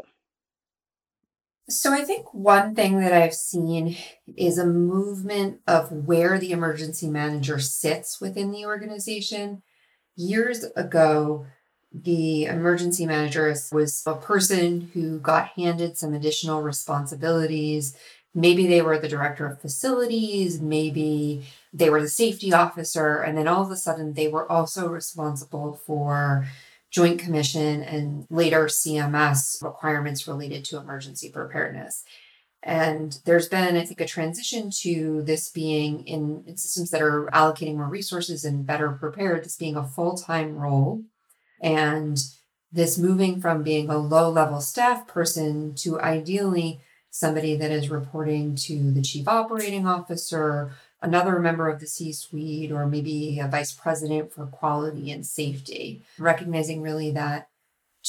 So 1.68 1.92
I 1.92 2.04
think 2.04 2.32
one 2.32 2.76
thing 2.76 3.00
that 3.00 3.12
I've 3.12 3.34
seen 3.34 3.96
is 4.36 4.56
a 4.56 4.66
movement 4.66 5.60
of 5.66 5.90
where 5.90 6.38
the 6.38 6.52
emergency 6.52 7.08
manager 7.08 7.58
sits 7.58 8.20
within 8.20 8.52
the 8.52 8.66
organization. 8.66 9.62
Years 10.14 10.62
ago, 10.76 11.46
the 11.92 12.44
emergency 12.44 13.04
manager 13.04 13.52
was 13.72 14.02
a 14.06 14.14
person 14.14 14.92
who 14.94 15.18
got 15.18 15.48
handed 15.56 15.96
some 15.96 16.14
additional 16.14 16.62
responsibilities. 16.62 17.96
Maybe 18.32 18.66
they 18.68 18.82
were 18.82 18.98
the 18.98 19.08
director 19.08 19.46
of 19.46 19.60
facilities, 19.60 20.60
maybe 20.60 21.46
they 21.72 21.90
were 21.90 22.02
the 22.02 22.08
safety 22.08 22.52
officer, 22.52 23.16
and 23.16 23.36
then 23.36 23.48
all 23.48 23.64
of 23.64 23.70
a 23.70 23.76
sudden 23.76 24.12
they 24.12 24.28
were 24.28 24.50
also 24.50 24.88
responsible 24.88 25.80
for 25.84 26.46
Joint 26.96 27.20
Commission 27.20 27.82
and 27.82 28.26
later 28.30 28.68
CMS 28.68 29.62
requirements 29.62 30.26
related 30.26 30.64
to 30.64 30.78
emergency 30.78 31.30
preparedness. 31.30 32.04
And 32.62 33.18
there's 33.26 33.50
been, 33.50 33.76
I 33.76 33.84
think, 33.84 34.00
a 34.00 34.06
transition 34.06 34.70
to 34.80 35.20
this 35.20 35.50
being 35.50 36.06
in, 36.06 36.42
in 36.46 36.56
systems 36.56 36.90
that 36.92 37.02
are 37.02 37.28
allocating 37.34 37.76
more 37.76 37.90
resources 37.90 38.46
and 38.46 38.64
better 38.64 38.92
prepared, 38.92 39.44
this 39.44 39.58
being 39.58 39.76
a 39.76 39.86
full 39.86 40.16
time 40.16 40.56
role. 40.56 41.02
And 41.60 42.18
this 42.72 42.96
moving 42.96 43.42
from 43.42 43.62
being 43.62 43.90
a 43.90 43.98
low 43.98 44.30
level 44.30 44.62
staff 44.62 45.06
person 45.06 45.74
to 45.74 46.00
ideally 46.00 46.80
somebody 47.10 47.56
that 47.56 47.70
is 47.70 47.90
reporting 47.90 48.54
to 48.54 48.90
the 48.90 49.02
chief 49.02 49.28
operating 49.28 49.86
officer 49.86 50.72
another 51.06 51.38
member 51.38 51.68
of 51.68 51.80
the 51.80 51.86
C 51.86 52.12
suite 52.12 52.72
or 52.72 52.86
maybe 52.86 53.38
a 53.38 53.46
vice 53.46 53.72
president 53.72 54.32
for 54.32 54.46
quality 54.46 55.10
and 55.12 55.24
safety, 55.24 56.02
recognizing 56.18 56.82
really 56.82 57.12
that 57.12 57.48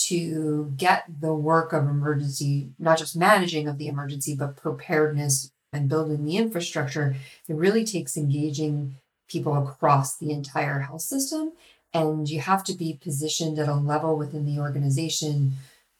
to 0.07 0.73
get 0.75 1.05
the 1.21 1.33
work 1.33 1.73
of 1.73 1.83
emergency, 1.83 2.69
not 2.77 2.97
just 2.97 3.15
managing 3.15 3.67
of 3.67 3.77
the 3.77 3.87
emergency, 3.87 4.35
but 4.35 4.57
preparedness 4.57 5.51
and 5.71 5.89
building 5.89 6.25
the 6.25 6.37
infrastructure, 6.37 7.15
it 7.47 7.55
really 7.55 7.85
takes 7.85 8.17
engaging 8.17 8.95
people 9.27 9.55
across 9.55 10.17
the 10.17 10.31
entire 10.31 10.79
health 10.79 11.01
system. 11.01 11.51
And 11.93 12.29
you 12.29 12.41
have 12.41 12.63
to 12.65 12.73
be 12.73 12.99
positioned 13.01 13.59
at 13.59 13.67
a 13.67 13.75
level 13.75 14.17
within 14.17 14.45
the 14.45 14.59
organization 14.59 15.53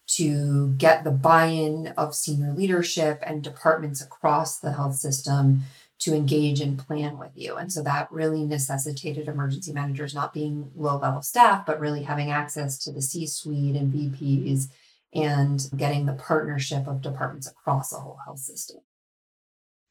to 0.08 0.70
get 0.78 1.04
the 1.04 1.12
buy 1.12 1.48
in 1.48 1.88
of 1.98 2.16
senior 2.16 2.54
leadership 2.54 3.22
and 3.26 3.44
departments 3.44 4.02
across 4.02 4.60
the 4.60 4.74
health 4.74 4.96
system 4.96 5.64
to 6.00 6.14
engage 6.14 6.62
and 6.62 6.78
plan 6.78 7.18
with 7.18 7.32
you. 7.34 7.56
And 7.56 7.72
so 7.72 7.82
that 7.84 8.12
really 8.12 8.46
necessitated 8.46 9.28
emergency 9.28 9.74
managers 9.74 10.14
not 10.14 10.34
being 10.34 10.72
low 10.76 10.98
level 10.98 11.22
staff, 11.22 11.66
but 11.66 11.80
really 11.80 12.04
having 12.04 12.30
access 12.30 12.78
to 12.84 12.92
the 12.92 13.02
C 13.02 13.26
suite 13.26 13.76
and 13.76 13.92
VPs 13.94 14.68
and 15.14 15.60
getting 15.76 16.06
the 16.06 16.14
partnership 16.14 16.88
of 16.88 17.02
departments 17.02 17.50
across 17.50 17.90
the 17.90 17.98
whole 17.98 18.20
health 18.24 18.40
system. 18.40 18.78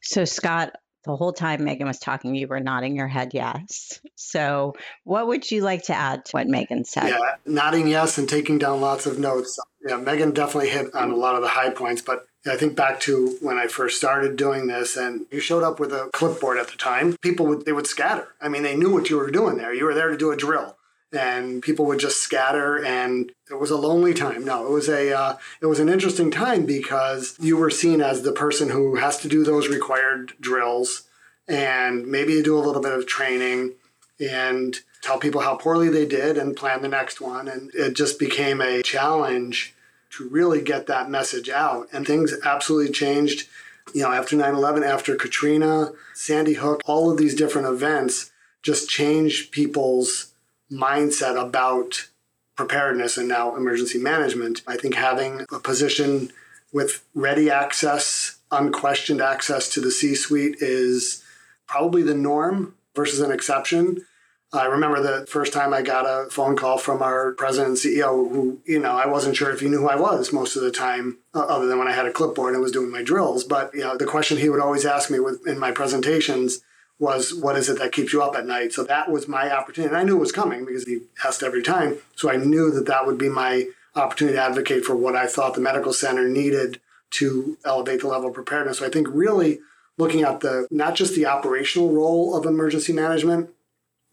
So, 0.01 0.25
Scott, 0.25 0.77
the 1.05 1.17
whole 1.17 1.33
time 1.33 1.61
Meghan 1.61 1.87
was 1.87 1.99
talking, 1.99 2.35
you 2.35 2.47
were 2.47 2.61
nodding 2.61 2.95
your 2.95 3.09
head 3.09 3.33
yes. 3.33 4.01
So, 4.15 4.75
what 5.05 5.27
would 5.27 5.51
you 5.51 5.63
like 5.63 5.85
to 5.85 5.95
add 5.95 6.25
to 6.27 6.33
what 6.33 6.47
Meghan 6.47 6.87
said? 6.87 7.09
Yeah, 7.09 7.35
nodding 7.45 7.89
yes 7.89 8.19
and 8.19 8.29
taking 8.29 8.59
down 8.59 8.81
lots 8.81 9.07
of 9.07 9.19
notes. 9.19 9.59
Yeah, 9.87 9.97
Meghan 9.97 10.35
definitely 10.35 10.71
hit 10.71 10.95
on 10.95 11.11
a 11.11 11.17
lot 11.17 11.35
of 11.35 11.43
the 11.43 11.49
high 11.49 11.71
points, 11.71 12.03
but 12.03 12.27
I 12.47 12.57
think 12.57 12.77
back 12.77 13.01
to 13.01 13.37
when 13.41 13.59
I 13.59 13.67
first 13.67 13.97
started 13.97 14.37
doing 14.37 14.67
this 14.67 14.97
and 14.97 15.27
you 15.31 15.41
showed 15.41 15.63
up 15.63 15.81
with 15.81 15.93
a 15.93 16.11
clipboard 16.13 16.59
at 16.59 16.69
the 16.69 16.77
time, 16.77 17.17
people 17.21 17.47
would 17.47 17.65
they 17.65 17.73
would 17.73 17.87
scatter. 17.87 18.29
I 18.41 18.49
mean, 18.49 18.63
they 18.63 18.77
knew 18.77 18.93
what 18.93 19.11
you 19.11 19.17
were 19.17 19.31
doing 19.31 19.57
there. 19.57 19.75
You 19.75 19.85
were 19.85 19.95
there 19.95 20.11
to 20.11 20.17
do 20.17 20.31
a 20.31 20.37
drill. 20.37 20.77
And 21.13 21.63
people 21.63 21.87
would 21.87 22.01
just 22.01 22.19
scatter, 22.19 22.85
and 22.85 23.31
it 23.49 23.61
was 23.61 23.71
a 23.71 23.77
lonely 23.77 24.13
time. 24.13 24.45
No, 24.45 24.67
it 24.67 24.71
was 24.71 24.89
a 24.89 25.17
uh, 25.17 25.37
it 25.63 25.67
was 25.67 25.79
an 25.79 25.89
interesting 25.89 26.33
time 26.33 26.67
because 26.67 27.37
you 27.41 27.57
were 27.57 27.71
seen 27.71 28.03
as 28.03 28.23
the 28.23 28.33
person 28.33 28.71
who 28.71 28.97
has 28.97 29.17
to 29.19 29.29
do 29.29 29.45
those 29.45 29.69
required 29.69 30.33
drills, 30.41 31.05
and 31.47 32.09
maybe 32.09 32.43
do 32.43 32.59
a 32.59 32.61
little 32.61 32.83
bit 32.83 32.93
of 32.93 33.07
training, 33.07 33.75
and 34.19 34.81
tell 35.01 35.19
people 35.19 35.43
how 35.43 35.55
poorly 35.57 35.89
they 35.89 36.07
did, 36.07 36.37
and 36.37 36.57
plan 36.57 36.83
the 36.83 36.89
next 36.89 37.21
one. 37.21 37.47
And 37.47 37.71
it 37.73 37.95
just 37.95 38.19
became 38.19 38.61
a 38.61 38.83
challenge 38.83 39.76
to 40.17 40.29
really 40.29 40.63
get 40.63 40.87
that 40.87 41.11
message 41.11 41.49
out. 41.49 41.89
And 41.93 42.07
things 42.07 42.35
absolutely 42.45 42.93
changed, 42.93 43.49
you 43.95 44.03
know, 44.03 44.13
after 44.13 44.37
9 44.37 44.55
11, 44.55 44.83
after 44.83 45.17
Katrina, 45.17 45.93
Sandy 46.15 46.55
Hook, 46.55 46.81
all 46.87 47.11
of 47.11 47.19
these 47.19 47.35
different 47.35 47.69
events 47.69 48.31
just 48.63 48.89
changed 48.89 49.53
people's 49.53 50.33
mindset 50.71 51.41
about 51.41 52.09
preparedness 52.57 53.17
and 53.17 53.29
now 53.29 53.55
emergency 53.55 53.99
management. 53.99 54.63
I 54.67 54.77
think 54.77 54.95
having 54.95 55.45
a 55.53 55.61
position 55.61 56.33
with 56.73 57.05
ready 57.15 57.51
access, 57.51 58.39
unquestioned 58.51 59.21
access 59.21 59.69
to 59.71 59.81
the 59.81 59.91
C 59.91 60.15
suite 60.15 60.57
is 60.61 61.23
probably 61.67 62.03
the 62.03 62.15
norm 62.15 62.75
versus 62.95 63.21
an 63.21 63.31
exception. 63.31 64.05
I 64.53 64.67
remember 64.67 65.03
the 65.03 65.27
first 65.27 65.53
time 65.53 65.75
I 65.75 65.83
got 65.83 66.05
a 66.05 66.31
phone 66.31 66.57
call 66.57 66.79
from 66.79 67.03
our 67.03 67.33
president 67.33 67.69
and 67.71 67.77
CEO 67.77 68.31
who, 68.31 68.61
you 68.65 68.79
know, 68.79 68.93
I 68.93 69.07
wasn't 69.07 69.37
sure 69.37 69.51
if 69.51 69.61
he 69.61 69.69
knew 69.69 69.81
who 69.81 69.89
I 69.89 69.97
was 69.97 70.33
most 70.33 70.57
of 70.57 70.63
the 70.63 70.71
time, 70.71 71.19
other 71.35 71.67
than 71.67 71.79
when 71.79 71.89
I 71.89 71.93
had 71.93 72.07
a 72.07 72.13
clipboard 72.13 72.55
and 72.55 72.63
was 72.63 72.73
doing 72.73 72.91
my 72.91 73.03
drills. 73.03 73.45
But, 73.45 73.75
you 73.75 73.81
know, 73.81 73.97
the 73.97 74.07
question 74.07 74.39
he 74.39 74.49
would 74.49 74.61
always 74.61 74.87
ask 74.87 75.11
me 75.11 75.19
with, 75.19 75.47
in 75.47 75.59
my 75.59 75.73
presentations 75.73 76.61
was, 76.99 77.35
what 77.35 77.57
is 77.57 77.69
it 77.69 77.79
that 77.79 77.93
keeps 77.93 78.13
you 78.13 78.23
up 78.23 78.37
at 78.37 78.47
night? 78.47 78.73
So 78.73 78.85
that 78.85 79.11
was 79.11 79.29
my 79.29 79.51
opportunity. 79.51 79.93
And 79.93 79.99
I 80.01 80.05
knew 80.05 80.17
it 80.17 80.21
was 80.21 80.33
coming 80.33 80.65
because 80.65 80.85
he 80.85 81.01
asked 81.25 81.43
every 81.43 81.63
time. 81.63 81.99
So 82.15 82.31
I 82.31 82.37
knew 82.37 82.71
that 82.71 82.87
that 82.87 83.05
would 83.05 83.19
be 83.19 83.29
my 83.29 83.67
opportunity 83.97 84.37
to 84.37 84.43
advocate 84.43 84.85
for 84.85 84.95
what 84.95 85.17
I 85.17 85.27
thought 85.27 85.55
the 85.55 85.61
medical 85.61 85.93
center 85.93 86.29
needed 86.29 86.81
to 87.11 87.59
elevate 87.65 88.01
the 88.01 88.09
level 88.09 88.29
of 88.29 88.35
preparedness. 88.35 88.79
So 88.79 88.87
I 88.87 88.91
think 88.91 89.09
really 89.11 89.59
looking 89.99 90.23
at 90.23 90.41
the 90.41 90.67
not 90.71 90.95
just 90.95 91.15
the 91.15 91.27
operational 91.27 91.93
role 91.93 92.37
of 92.37 92.47
emergency 92.47 92.93
management, 92.93 93.51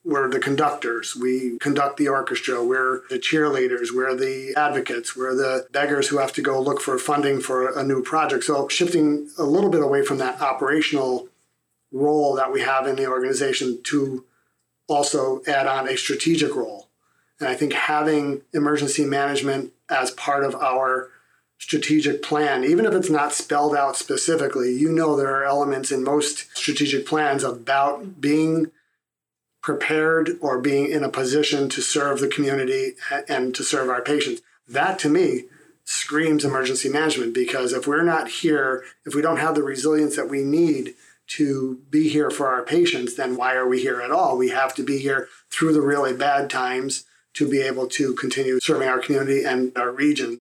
we're 0.05 0.29
the 0.29 0.39
conductors. 0.39 1.15
We 1.15 1.57
conduct 1.59 1.97
the 1.97 2.09
orchestra. 2.09 2.63
We're 2.63 3.03
the 3.09 3.19
cheerleaders. 3.19 3.91
We're 3.93 4.15
the 4.15 4.53
advocates. 4.57 5.15
We're 5.15 5.35
the 5.35 5.67
beggars 5.71 6.09
who 6.09 6.17
have 6.17 6.33
to 6.33 6.41
go 6.41 6.61
look 6.61 6.81
for 6.81 6.97
funding 6.99 7.39
for 7.39 7.77
a 7.77 7.83
new 7.83 8.03
project. 8.03 8.43
So, 8.43 8.67
shifting 8.67 9.29
a 9.37 9.43
little 9.43 9.69
bit 9.69 9.81
away 9.81 10.03
from 10.03 10.17
that 10.17 10.41
operational 10.41 11.29
role 11.91 12.35
that 12.35 12.51
we 12.51 12.61
have 12.61 12.85
in 12.85 12.95
the 12.95 13.07
organization 13.07 13.81
to 13.83 14.25
also 14.87 15.41
add 15.47 15.67
on 15.67 15.87
a 15.87 15.95
strategic 15.95 16.55
role. 16.55 16.89
And 17.39 17.47
I 17.47 17.55
think 17.55 17.73
having 17.73 18.41
emergency 18.53 19.05
management 19.05 19.71
as 19.89 20.11
part 20.11 20.43
of 20.43 20.55
our 20.55 21.09
strategic 21.57 22.21
plan, 22.21 22.65
even 22.65 22.85
if 22.85 22.93
it's 22.93 23.09
not 23.09 23.31
spelled 23.31 23.75
out 23.75 23.95
specifically, 23.95 24.73
you 24.73 24.91
know 24.91 25.15
there 25.15 25.33
are 25.33 25.45
elements 25.45 25.91
in 25.91 26.03
most 26.03 26.55
strategic 26.57 27.05
plans 27.05 27.43
about 27.43 28.19
being 28.19 28.71
prepared 29.63 30.37
or 30.41 30.59
being 30.59 30.91
in 30.91 31.03
a 31.03 31.09
position 31.09 31.69
to 31.69 31.81
serve 31.81 32.19
the 32.19 32.27
community 32.27 32.93
and 33.27 33.55
to 33.55 33.63
serve 33.63 33.89
our 33.89 34.03
patients. 34.03 34.41
That 34.67 34.99
to 34.99 35.09
me 35.09 35.45
screams 35.85 36.45
emergency 36.45 36.89
management 36.89 37.33
because 37.33 37.73
if 37.73 37.87
we're 37.87 38.03
not 38.03 38.27
here, 38.27 38.83
if 39.05 39.15
we 39.15 39.21
don't 39.21 39.37
have 39.37 39.55
the 39.55 39.63
resilience 39.63 40.15
that 40.17 40.29
we 40.29 40.43
need 40.43 40.93
to 41.25 41.79
be 41.89 42.09
here 42.09 42.29
for 42.29 42.47
our 42.47 42.63
patients, 42.63 43.15
then 43.15 43.37
why 43.37 43.55
are 43.55 43.67
we 43.67 43.81
here 43.81 44.01
at 44.01 44.11
all? 44.11 44.37
We 44.37 44.49
have 44.49 44.75
to 44.75 44.83
be 44.83 44.99
here 44.99 45.29
through 45.49 45.73
the 45.73 45.81
really 45.81 46.13
bad 46.13 46.49
times 46.49 47.05
to 47.35 47.49
be 47.49 47.61
able 47.61 47.87
to 47.87 48.13
continue 48.13 48.59
serving 48.59 48.87
our 48.87 48.99
community 48.99 49.43
and 49.43 49.71
our 49.77 49.91
region. 49.91 50.37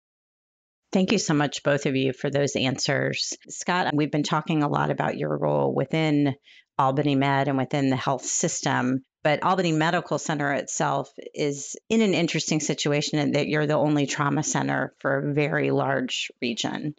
Thank 0.93 1.13
you 1.13 1.19
so 1.19 1.35
much, 1.35 1.63
both 1.63 1.85
of 1.85 1.97
you, 1.97 2.13
for 2.13 2.31
those 2.31 2.57
answers. 2.57 3.37
Scott, 3.49 3.93
we've 3.93 4.11
been 4.11 4.23
talking 4.23 4.63
a 4.63 4.69
lot 4.69 4.91
about 4.91 5.19
your 5.19 5.37
role 5.37 5.75
within 5.75 6.35
Albany 6.79 7.15
Med 7.15 7.49
and 7.49 7.59
within 7.59 7.91
the 7.91 7.97
health 7.97 8.25
system. 8.25 9.03
But 9.25 9.43
Albany 9.43 9.73
Medical 9.73 10.19
Center 10.19 10.53
itself 10.53 11.13
is 11.35 11.77
in 11.89 12.01
an 12.03 12.15
interesting 12.15 12.61
situation 12.61 13.19
in 13.19 13.33
that 13.33 13.49
you're 13.49 13.67
the 13.67 13.75
only 13.75 14.07
trauma 14.07 14.43
center 14.43 14.95
for 15.01 15.19
a 15.19 15.35
very 15.35 15.71
large 15.71 16.31
region. 16.41 16.95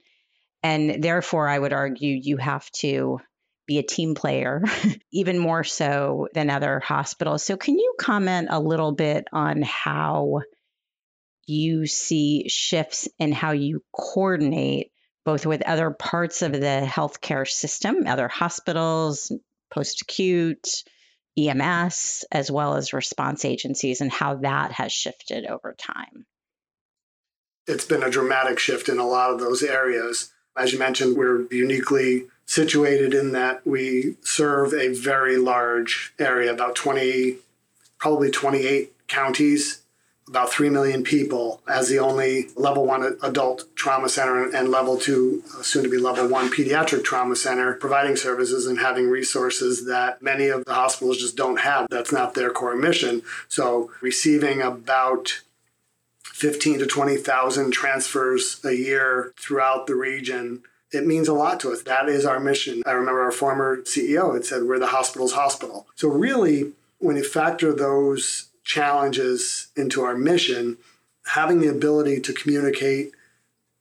And 0.61 1.01
therefore, 1.01 1.47
I 1.47 1.57
would 1.57 1.73
argue 1.73 2.19
you 2.21 2.37
have 2.37 2.69
to 2.71 3.19
be 3.65 3.77
a 3.77 3.83
team 3.83 4.15
player, 4.15 4.63
even 5.13 5.39
more 5.39 5.63
so 5.63 6.27
than 6.33 6.49
other 6.49 6.79
hospitals. 6.79 7.43
So, 7.43 7.55
can 7.55 7.77
you 7.77 7.95
comment 7.99 8.49
a 8.51 8.59
little 8.59 8.91
bit 8.91 9.27
on 9.31 9.61
how 9.61 10.41
you 11.45 11.87
see 11.87 12.47
shifts 12.49 13.07
in 13.17 13.31
how 13.31 13.51
you 13.51 13.81
coordinate 13.91 14.91
both 15.25 15.45
with 15.45 15.61
other 15.61 15.91
parts 15.91 16.41
of 16.41 16.51
the 16.51 16.83
healthcare 16.85 17.47
system, 17.47 18.07
other 18.07 18.27
hospitals, 18.27 19.31
post 19.71 20.01
acute, 20.01 20.83
EMS, 21.47 22.25
as 22.31 22.51
well 22.51 22.75
as 22.75 22.93
response 22.93 23.45
agencies, 23.45 24.01
and 24.01 24.11
how 24.11 24.35
that 24.35 24.71
has 24.73 24.91
shifted 24.91 25.45
over 25.45 25.73
time? 25.77 26.25
It's 27.67 27.85
been 27.85 28.03
a 28.03 28.09
dramatic 28.09 28.59
shift 28.59 28.89
in 28.89 28.97
a 28.97 29.07
lot 29.07 29.31
of 29.31 29.39
those 29.39 29.61
areas. 29.61 30.31
As 30.57 30.73
you 30.73 30.79
mentioned, 30.79 31.15
we're 31.15 31.45
uniquely 31.51 32.25
situated 32.45 33.13
in 33.13 33.31
that 33.33 33.65
we 33.65 34.17
serve 34.21 34.73
a 34.73 34.87
very 34.87 35.37
large 35.37 36.13
area, 36.17 36.51
about 36.51 36.75
20, 36.75 37.37
probably 37.99 38.31
28 38.31 38.91
counties 39.07 39.83
about 40.29 40.51
3 40.51 40.69
million 40.69 41.03
people 41.03 41.61
as 41.67 41.89
the 41.89 41.99
only 41.99 42.47
level 42.55 42.85
one 42.85 43.17
adult 43.23 43.63
trauma 43.75 44.07
center 44.07 44.47
and 44.55 44.69
level 44.69 44.97
two, 44.97 45.43
uh, 45.57 45.63
soon 45.63 45.83
to 45.83 45.89
be 45.89 45.97
level 45.97 46.27
one 46.27 46.49
pediatric 46.49 47.03
trauma 47.03 47.35
center, 47.35 47.73
providing 47.73 48.15
services 48.15 48.67
and 48.67 48.79
having 48.79 49.09
resources 49.09 49.85
that 49.87 50.21
many 50.21 50.47
of 50.47 50.63
the 50.65 50.73
hospitals 50.73 51.17
just 51.17 51.35
don't 51.35 51.59
have. 51.59 51.87
That's 51.89 52.11
not 52.11 52.35
their 52.35 52.51
core 52.51 52.75
mission. 52.75 53.23
So, 53.47 53.91
receiving 54.01 54.61
about 54.61 55.41
15 56.23 56.79
to 56.79 56.85
20,000 56.85 57.71
transfers 57.71 58.61
a 58.63 58.73
year 58.73 59.33
throughout 59.37 59.87
the 59.87 59.95
region 59.95 60.61
it 60.91 61.05
means 61.05 61.27
a 61.27 61.33
lot 61.33 61.59
to 61.59 61.71
us. 61.71 61.83
That 61.83 62.09
is 62.09 62.25
our 62.25 62.39
mission. 62.39 62.81
I 62.83 62.93
remember 62.93 63.21
our 63.21 63.31
former 63.31 63.77
CEO 63.83 64.33
had 64.33 64.43
said, 64.43 64.63
We're 64.63 64.79
the 64.79 64.87
hospital's 64.87 65.33
hospital. 65.33 65.85
So, 65.95 66.07
really, 66.07 66.71
when 66.97 67.15
you 67.15 67.23
factor 67.23 67.73
those 67.73 68.48
challenges 68.69 69.69
into 69.75 70.03
our 70.03 70.15
mission, 70.15 70.77
having 71.25 71.59
the 71.59 71.67
ability 71.67 72.21
to 72.21 72.31
communicate 72.31 73.11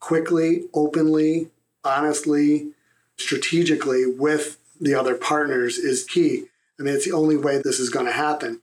quickly, 0.01 0.63
openly, 0.73 1.51
honestly, 1.85 2.71
strategically 3.19 4.07
with 4.07 4.57
the 4.81 4.95
other 4.95 5.15
partners 5.15 5.77
is 5.77 6.05
key. 6.05 6.45
I 6.81 6.85
mean, 6.85 6.95
it's 6.95 7.05
the 7.05 7.13
only 7.13 7.37
way 7.37 7.59
this 7.59 7.79
is 7.79 7.91
going 7.91 8.07
to 8.07 8.13
happen. 8.13 8.63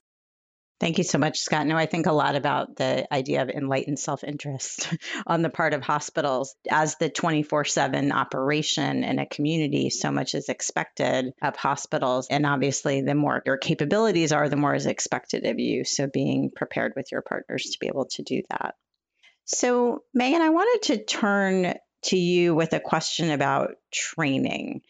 Thank 0.77 0.97
you 0.97 1.05
so 1.05 1.17
much, 1.17 1.39
Scott. 1.39 1.65
No, 1.67 1.77
I 1.77 1.85
think 1.85 2.05
a 2.05 2.11
lot 2.11 2.35
about 2.35 2.75
the 2.75 3.11
idea 3.13 3.41
of 3.41 3.49
enlightened 3.49 3.97
self 3.97 4.25
interest 4.25 4.93
on 5.27 5.41
the 5.41 5.49
part 5.49 5.73
of 5.73 5.81
hospitals. 5.81 6.53
As 6.69 6.97
the 6.97 7.09
24 7.09 7.63
7 7.63 8.11
operation 8.11 9.05
in 9.05 9.19
a 9.19 9.25
community, 9.25 9.89
so 9.89 10.11
much 10.11 10.35
is 10.35 10.49
expected 10.49 11.33
of 11.41 11.55
hospitals. 11.55 12.27
And 12.29 12.45
obviously, 12.45 13.01
the 13.01 13.15
more 13.15 13.41
your 13.45 13.57
capabilities 13.57 14.33
are, 14.33 14.49
the 14.49 14.57
more 14.57 14.75
is 14.75 14.85
expected 14.85 15.45
of 15.45 15.59
you. 15.59 15.85
So, 15.85 16.07
being 16.07 16.51
prepared 16.53 16.91
with 16.97 17.09
your 17.09 17.21
partners 17.21 17.63
to 17.71 17.79
be 17.79 17.87
able 17.87 18.07
to 18.11 18.23
do 18.23 18.41
that. 18.49 18.75
So, 19.45 20.03
Megan, 20.13 20.41
I 20.41 20.49
wanted 20.49 20.87
to 20.87 21.05
turn 21.05 21.75
to 22.05 22.17
you 22.17 22.53
with 22.53 22.73
a 22.73 22.79
question 22.81 23.31
about 23.31 23.75
training. 23.93 24.81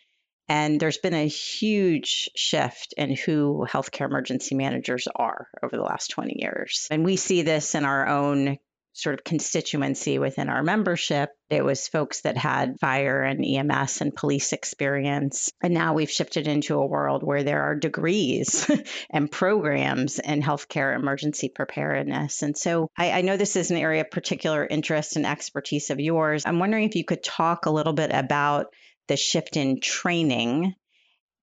And 0.47 0.79
there's 0.79 0.97
been 0.97 1.13
a 1.13 1.27
huge 1.27 2.29
shift 2.35 2.93
in 2.97 3.15
who 3.15 3.65
healthcare 3.69 4.05
emergency 4.05 4.55
managers 4.55 5.07
are 5.13 5.47
over 5.63 5.75
the 5.75 5.83
last 5.83 6.09
20 6.09 6.35
years. 6.37 6.87
And 6.91 7.03
we 7.03 7.15
see 7.15 7.41
this 7.41 7.75
in 7.75 7.85
our 7.85 8.07
own 8.07 8.57
sort 8.95 9.13
of 9.13 9.25
constituency 9.25 10.19
within 10.19 10.47
our 10.47 10.63
membership. 10.63 11.29
It 11.49 11.65
was 11.65 11.89
folks 11.89 12.21
that 12.21 12.37
had 12.37 12.79
fire 12.79 13.21
and 13.21 13.45
EMS 13.45 13.99
and 13.99 14.15
police 14.15 14.53
experience. 14.53 15.51
And 15.61 15.73
now 15.73 15.93
we've 15.93 16.09
shifted 16.09 16.47
into 16.47 16.75
a 16.75 16.85
world 16.85 17.21
where 17.21 17.43
there 17.43 17.63
are 17.63 17.75
degrees 17.75 18.71
and 19.09 19.29
programs 19.29 20.19
in 20.19 20.41
healthcare 20.41 20.95
emergency 20.95 21.49
preparedness. 21.49 22.41
And 22.41 22.57
so 22.57 22.89
I, 22.97 23.11
I, 23.11 23.21
know 23.21 23.35
this 23.35 23.57
is 23.57 23.69
an 23.69 23.77
area 23.77 24.01
of 24.01 24.11
particular 24.11 24.65
interest 24.65 25.17
and 25.17 25.25
expertise 25.25 25.89
of 25.89 25.99
yours. 25.99 26.43
I'm 26.45 26.59
wondering 26.59 26.85
if 26.85 26.95
you 26.95 27.03
could 27.03 27.23
talk 27.23 27.65
a 27.65 27.71
little 27.71 27.93
bit 27.93 28.11
about 28.13 28.67
the 29.07 29.17
shift 29.17 29.57
in 29.57 29.79
training? 29.79 30.75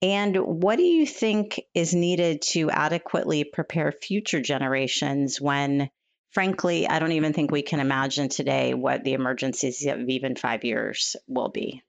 And 0.03 0.37
what 0.37 0.77
do 0.77 0.83
you 0.83 1.07
think 1.07 1.61
is 1.75 1.95
needed 1.95 2.43
to 2.43 2.71
adequately 2.71 3.45
prepare 3.45 3.93
future 3.93 4.41
generations 4.41 5.41
when, 5.41 5.91
frankly, 6.31 6.89
I 6.89 6.99
don't 6.99 7.13
even 7.13 7.33
think 7.33 7.51
we 7.51 7.63
can 7.63 7.79
imagine 7.79 8.29
today 8.29 8.75
what 8.75 9.05
the 9.05 9.13
emergencies 9.13 9.87
of 9.87 10.09
even 10.09 10.35
five 10.35 10.65
years 10.65 11.15
will 11.29 11.51
be? 11.51 11.83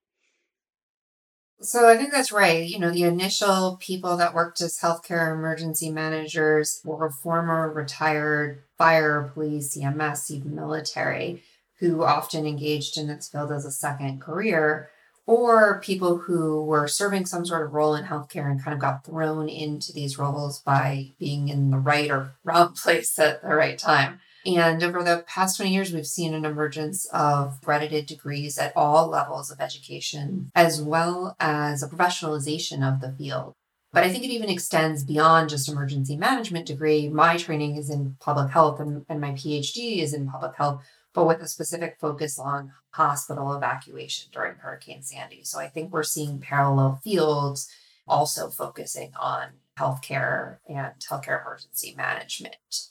So 1.63 1.87
I 1.89 1.97
think 1.97 2.11
that's 2.11 2.31
right. 2.31 2.67
You 2.67 2.77
know, 2.77 2.91
the 2.91 3.03
initial 3.03 3.77
people 3.79 4.17
that 4.17 4.35
worked 4.35 4.59
as 4.61 4.77
healthcare 4.79 5.33
emergency 5.33 5.89
managers 5.89 6.81
were 6.83 7.09
former 7.09 7.71
retired 7.71 8.63
fire, 8.77 9.31
police, 9.33 9.77
EMS, 9.77 10.29
even 10.29 10.55
military, 10.55 11.41
who 11.79 12.03
often 12.03 12.45
engaged 12.45 12.97
in 12.97 13.07
this 13.07 13.29
field 13.29 13.51
as 13.51 13.65
a 13.65 13.71
second 13.71 14.21
career 14.21 14.89
or 15.25 15.79
people 15.81 16.17
who 16.17 16.63
were 16.63 16.87
serving 16.87 17.25
some 17.25 17.45
sort 17.45 17.65
of 17.65 17.73
role 17.73 17.95
in 17.95 18.05
healthcare 18.05 18.49
and 18.49 18.63
kind 18.63 18.73
of 18.73 18.79
got 18.79 19.05
thrown 19.05 19.47
into 19.47 19.93
these 19.93 20.17
roles 20.17 20.61
by 20.61 21.11
being 21.19 21.47
in 21.47 21.71
the 21.71 21.77
right 21.77 22.11
or 22.11 22.35
wrong 22.43 22.73
place 22.73 23.17
at 23.19 23.41
the 23.41 23.55
right 23.55 23.77
time. 23.77 24.19
And 24.45 24.83
over 24.83 25.03
the 25.03 25.23
past 25.25 25.55
20 25.55 25.73
years, 25.73 25.93
we've 25.93 26.05
seen 26.05 26.33
an 26.33 26.43
emergence 26.43 27.05
of 27.13 27.59
accredited 27.61 28.05
degrees 28.05 28.57
at 28.57 28.73
all 28.75 29.07
levels 29.07 29.49
of 29.49 29.61
education, 29.61 30.51
as 30.53 30.81
well 30.81 31.37
as 31.39 31.81
a 31.81 31.87
professionalization 31.87 32.85
of 32.85 32.99
the 32.99 33.13
field. 33.17 33.53
But 33.93 34.03
I 34.03 34.09
think 34.09 34.23
it 34.23 34.31
even 34.31 34.49
extends 34.49 35.03
beyond 35.03 35.49
just 35.49 35.69
emergency 35.69 36.17
management 36.17 36.65
degree. 36.65 37.07
My 37.07 37.37
training 37.37 37.75
is 37.77 37.89
in 37.91 38.17
public 38.19 38.49
health 38.49 38.79
and, 38.79 39.05
and 39.07 39.21
my 39.21 39.31
PhD 39.31 39.99
is 39.99 40.13
in 40.13 40.27
public 40.27 40.55
health 40.55 40.83
but 41.13 41.27
with 41.27 41.41
a 41.41 41.47
specific 41.47 41.97
focus 41.99 42.39
on 42.39 42.71
hospital 42.91 43.53
evacuation 43.53 44.29
during 44.33 44.55
Hurricane 44.55 45.03
Sandy. 45.03 45.43
So 45.43 45.59
I 45.59 45.67
think 45.67 45.91
we're 45.91 46.03
seeing 46.03 46.39
parallel 46.39 46.99
fields 47.03 47.69
also 48.07 48.49
focusing 48.49 49.11
on 49.19 49.49
healthcare 49.77 50.57
and 50.67 50.93
healthcare 50.99 51.41
emergency 51.41 51.93
management. 51.95 52.89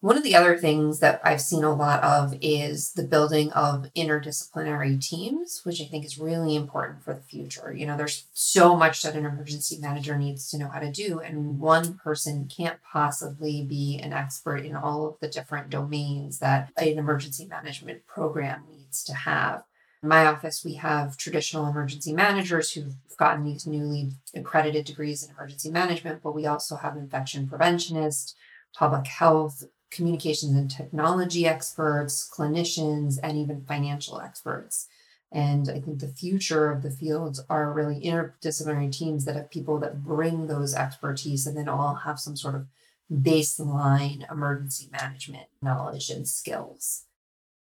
One 0.00 0.18
of 0.18 0.24
the 0.24 0.36
other 0.36 0.58
things 0.58 1.00
that 1.00 1.22
I've 1.24 1.40
seen 1.40 1.64
a 1.64 1.74
lot 1.74 2.02
of 2.04 2.36
is 2.42 2.92
the 2.92 3.02
building 3.02 3.50
of 3.52 3.88
interdisciplinary 3.96 5.00
teams, 5.00 5.62
which 5.64 5.80
I 5.80 5.86
think 5.86 6.04
is 6.04 6.18
really 6.18 6.54
important 6.54 7.02
for 7.02 7.14
the 7.14 7.22
future. 7.22 7.72
You 7.74 7.86
know, 7.86 7.96
there's 7.96 8.26
so 8.34 8.76
much 8.76 9.02
that 9.02 9.14
an 9.16 9.24
emergency 9.24 9.78
manager 9.80 10.18
needs 10.18 10.50
to 10.50 10.58
know 10.58 10.68
how 10.68 10.80
to 10.80 10.92
do, 10.92 11.20
and 11.20 11.58
one 11.58 11.94
person 11.94 12.46
can't 12.54 12.78
possibly 12.82 13.64
be 13.64 13.98
an 13.98 14.12
expert 14.12 14.66
in 14.66 14.76
all 14.76 15.08
of 15.08 15.18
the 15.20 15.28
different 15.28 15.70
domains 15.70 16.40
that 16.40 16.70
an 16.76 16.98
emergency 16.98 17.46
management 17.46 18.06
program 18.06 18.64
needs 18.70 19.02
to 19.04 19.14
have. 19.14 19.64
In 20.02 20.10
my 20.10 20.26
office, 20.26 20.62
we 20.62 20.74
have 20.74 21.16
traditional 21.16 21.66
emergency 21.66 22.12
managers 22.12 22.72
who've 22.72 22.94
gotten 23.16 23.46
these 23.46 23.66
newly 23.66 24.10
accredited 24.34 24.84
degrees 24.84 25.24
in 25.24 25.30
emergency 25.30 25.70
management, 25.70 26.22
but 26.22 26.34
we 26.34 26.44
also 26.44 26.76
have 26.76 26.98
infection 26.98 27.48
preventionists, 27.48 28.34
public 28.74 29.06
health, 29.06 29.64
communications 29.90 30.54
and 30.54 30.70
technology 30.70 31.46
experts, 31.46 32.28
clinicians, 32.32 33.18
and 33.22 33.38
even 33.38 33.62
financial 33.62 34.20
experts. 34.20 34.88
And 35.32 35.68
I 35.68 35.80
think 35.80 35.98
the 35.98 36.08
future 36.08 36.70
of 36.70 36.82
the 36.82 36.90
fields 36.90 37.42
are 37.50 37.72
really 37.72 38.00
interdisciplinary 38.00 38.96
teams 38.96 39.24
that 39.24 39.36
have 39.36 39.50
people 39.50 39.78
that 39.80 40.04
bring 40.04 40.46
those 40.46 40.74
expertise 40.74 41.46
and 41.46 41.56
then 41.56 41.68
all 41.68 41.94
have 41.94 42.18
some 42.18 42.36
sort 42.36 42.54
of 42.54 42.66
baseline 43.12 44.30
emergency 44.30 44.88
management 44.90 45.46
knowledge 45.62 46.10
and 46.10 46.26
skills. 46.26 47.04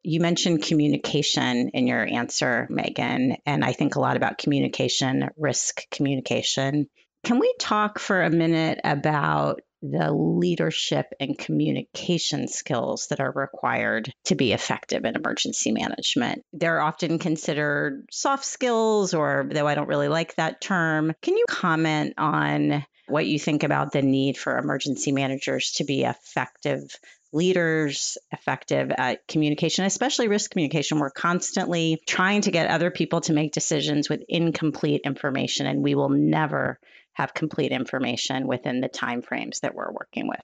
You 0.03 0.21
mentioned 0.21 0.63
communication 0.63 1.69
in 1.69 1.87
your 1.87 2.05
answer, 2.05 2.67
Meghan, 2.71 3.37
and 3.47 3.65
I 3.65 3.73
think 3.73 3.95
a 3.95 4.01
lot 4.01 4.17
about 4.17 4.39
communication, 4.39 5.31
risk 5.37 5.89
communication. 5.91 6.89
Can 7.23 7.39
we 7.39 7.55
talk 7.61 8.01
for 8.01 8.23
a 8.23 8.31
minute 8.31 8.81
about 8.83 9.61
the 9.83 10.13
leadership 10.13 11.13
and 11.19 11.37
communication 11.37 12.49
skills 12.49 13.09
that 13.09 13.21
are 13.21 13.33
required 13.33 14.13
to 14.25 14.35
be 14.35 14.53
effective 14.53 15.05
in 15.05 15.17
emergency 15.17 15.73
management. 15.73 16.45
They're 16.53 16.81
often 16.81 17.19
considered 17.19 18.07
soft 18.11 18.45
skills, 18.45 19.13
or 19.13 19.49
though 19.51 19.67
I 19.67 19.75
don't 19.75 19.89
really 19.89 20.09
like 20.09 20.37
that 20.37 20.61
term. 20.61 21.13
Can 21.21 21.37
you 21.37 21.45
comment 21.49 22.15
on 22.17 22.85
what 23.09 23.27
you 23.27 23.39
think 23.39 23.65
about 23.65 23.93
the 23.93 24.03
need 24.03 24.39
for 24.39 24.57
emergency 24.57 25.13
managers 25.13 25.73
to 25.73 25.85
be 25.85 26.05
effective 26.05 26.97
leaders 27.33 28.19
effective 28.31 28.91
at 28.91 29.27
communication, 29.27 29.85
especially 29.85 30.29
risk 30.29 30.51
communication. 30.51 30.99
We're 30.99 31.11
constantly 31.11 32.01
trying 32.07 32.43
to 32.43 32.51
get 32.51 32.69
other 32.69 32.91
people 32.91 33.23
to 33.23 33.33
make 33.33 33.53
decisions 33.53 34.09
with 34.09 34.23
incomplete 34.29 35.03
information, 35.05 35.67
and 35.67 35.83
we 35.83 35.95
will 35.95 36.11
never 36.11 36.79
have 37.15 37.35
complete 37.35 37.73
information 37.73 38.47
within 38.47 38.81
the 38.81 38.89
time 38.89 39.23
frames 39.23 39.61
that 39.61 39.75
we're 39.75 39.93
working 39.93 40.29
with. 40.29 40.41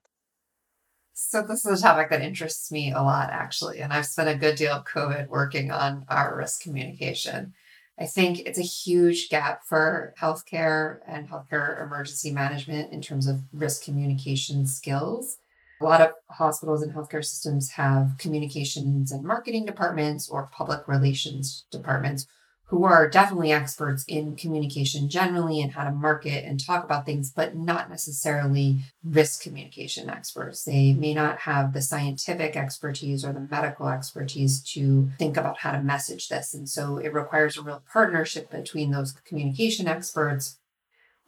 So 1.14 1.42
this 1.42 1.64
is 1.64 1.81
a 1.81 1.83
topic 1.83 2.11
that 2.11 2.22
interests 2.22 2.70
me 2.70 2.92
a 2.92 3.02
lot, 3.02 3.31
actually, 3.31 3.81
and 3.81 3.92
I've 3.92 4.07
spent 4.07 4.28
a 4.28 4.37
good 4.37 4.54
deal 4.54 4.72
of 4.72 4.85
COVID 4.85 5.28
working 5.28 5.72
on 5.72 6.04
our 6.09 6.37
risk 6.37 6.62
communication. 6.62 7.54
I 7.98 8.07
think 8.07 8.40
it's 8.40 8.59
a 8.59 8.62
huge 8.62 9.28
gap 9.28 9.62
for 9.66 10.14
healthcare 10.20 11.00
and 11.09 11.28
healthcare 11.28 11.83
emergency 11.83 12.31
management 12.31 12.92
in 12.92 13.02
terms 13.02 13.26
of 13.26 13.40
risk 13.52 13.83
communication 13.83 14.66
skills. 14.66 15.38
A 15.81 15.85
lot 15.85 16.00
of 16.00 16.12
hospitals 16.31 16.83
and 16.83 16.94
healthcare 16.94 17.24
systems 17.24 17.70
have 17.72 18.14
communications 18.18 19.11
and 19.11 19.24
marketing 19.24 19.66
departments 19.66 20.28
or 20.28 20.48
public 20.52 20.87
relations 20.87 21.64
departments 21.72 22.26
who 22.68 22.85
are 22.85 23.09
definitely 23.09 23.50
experts 23.50 24.04
in 24.07 24.37
communication 24.37 25.09
generally 25.09 25.61
and 25.61 25.72
how 25.72 25.85
to 25.85 25.90
market 25.90 26.44
and 26.44 26.62
talk 26.62 26.85
about 26.85 27.07
things, 27.07 27.31
but 27.31 27.57
not 27.57 27.88
necessarily 27.88 28.78
risk 29.02 29.42
communication 29.42 30.11
experts. 30.11 30.64
They 30.64 30.92
may 30.92 31.14
not 31.14 31.40
have 31.40 31.72
the 31.72 31.81
scientific 31.81 32.57
expertise 32.57 33.24
or 33.24 33.33
the 33.33 33.48
medical 33.50 33.88
expertise 33.88 34.62
to 34.74 35.09
think 35.18 35.38
about 35.38 35.61
how 35.61 35.72
to 35.72 35.83
message 35.83 36.28
this. 36.28 36.52
And 36.52 36.68
so 36.68 36.98
it 36.98 37.14
requires 37.14 37.57
a 37.57 37.62
real 37.62 37.83
partnership 37.90 38.50
between 38.50 38.90
those 38.90 39.12
communication 39.24 39.88
experts 39.88 40.58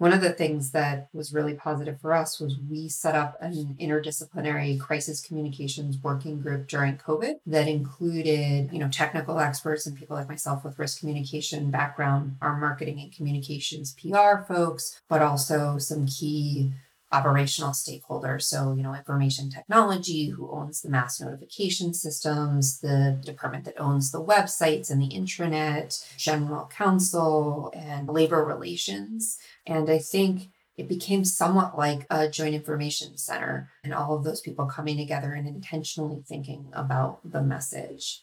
one 0.00 0.14
of 0.14 0.22
the 0.22 0.32
things 0.32 0.70
that 0.70 1.08
was 1.12 1.34
really 1.34 1.52
positive 1.52 2.00
for 2.00 2.14
us 2.14 2.40
was 2.40 2.56
we 2.70 2.88
set 2.88 3.14
up 3.14 3.36
an 3.42 3.76
interdisciplinary 3.78 4.80
crisis 4.80 5.20
communications 5.20 5.98
working 6.02 6.40
group 6.40 6.66
during 6.66 6.96
COVID 6.96 7.34
that 7.44 7.68
included, 7.68 8.72
you 8.72 8.78
know, 8.78 8.88
technical 8.88 9.38
experts 9.38 9.86
and 9.86 9.94
people 9.94 10.16
like 10.16 10.26
myself 10.26 10.64
with 10.64 10.78
risk 10.78 11.00
communication 11.00 11.70
background, 11.70 12.36
our 12.40 12.56
marketing 12.56 12.98
and 12.98 13.12
communications 13.12 13.94
PR 14.00 14.42
folks, 14.48 15.02
but 15.06 15.20
also 15.20 15.76
some 15.76 16.06
key 16.06 16.72
operational 17.12 17.70
stakeholders. 17.70 18.42
So, 18.42 18.72
you 18.72 18.82
know, 18.82 18.94
information 18.94 19.50
technology, 19.50 20.28
who 20.28 20.50
owns 20.50 20.80
the 20.80 20.90
mass 20.90 21.20
notification 21.20 21.92
systems, 21.92 22.80
the 22.80 23.20
department 23.24 23.64
that 23.64 23.80
owns 23.80 24.10
the 24.10 24.22
websites 24.22 24.90
and 24.90 25.00
the 25.00 25.08
intranet, 25.08 26.04
general 26.16 26.66
counsel, 26.66 27.72
and 27.74 28.08
labor 28.08 28.44
relations. 28.44 29.38
And 29.66 29.90
I 29.90 29.98
think 29.98 30.50
it 30.76 30.88
became 30.88 31.24
somewhat 31.24 31.76
like 31.76 32.06
a 32.10 32.28
joint 32.28 32.54
information 32.54 33.18
center 33.18 33.70
and 33.84 33.92
all 33.92 34.16
of 34.16 34.24
those 34.24 34.40
people 34.40 34.66
coming 34.66 34.96
together 34.96 35.34
and 35.34 35.46
intentionally 35.46 36.22
thinking 36.26 36.70
about 36.72 37.20
the 37.30 37.42
message. 37.42 38.22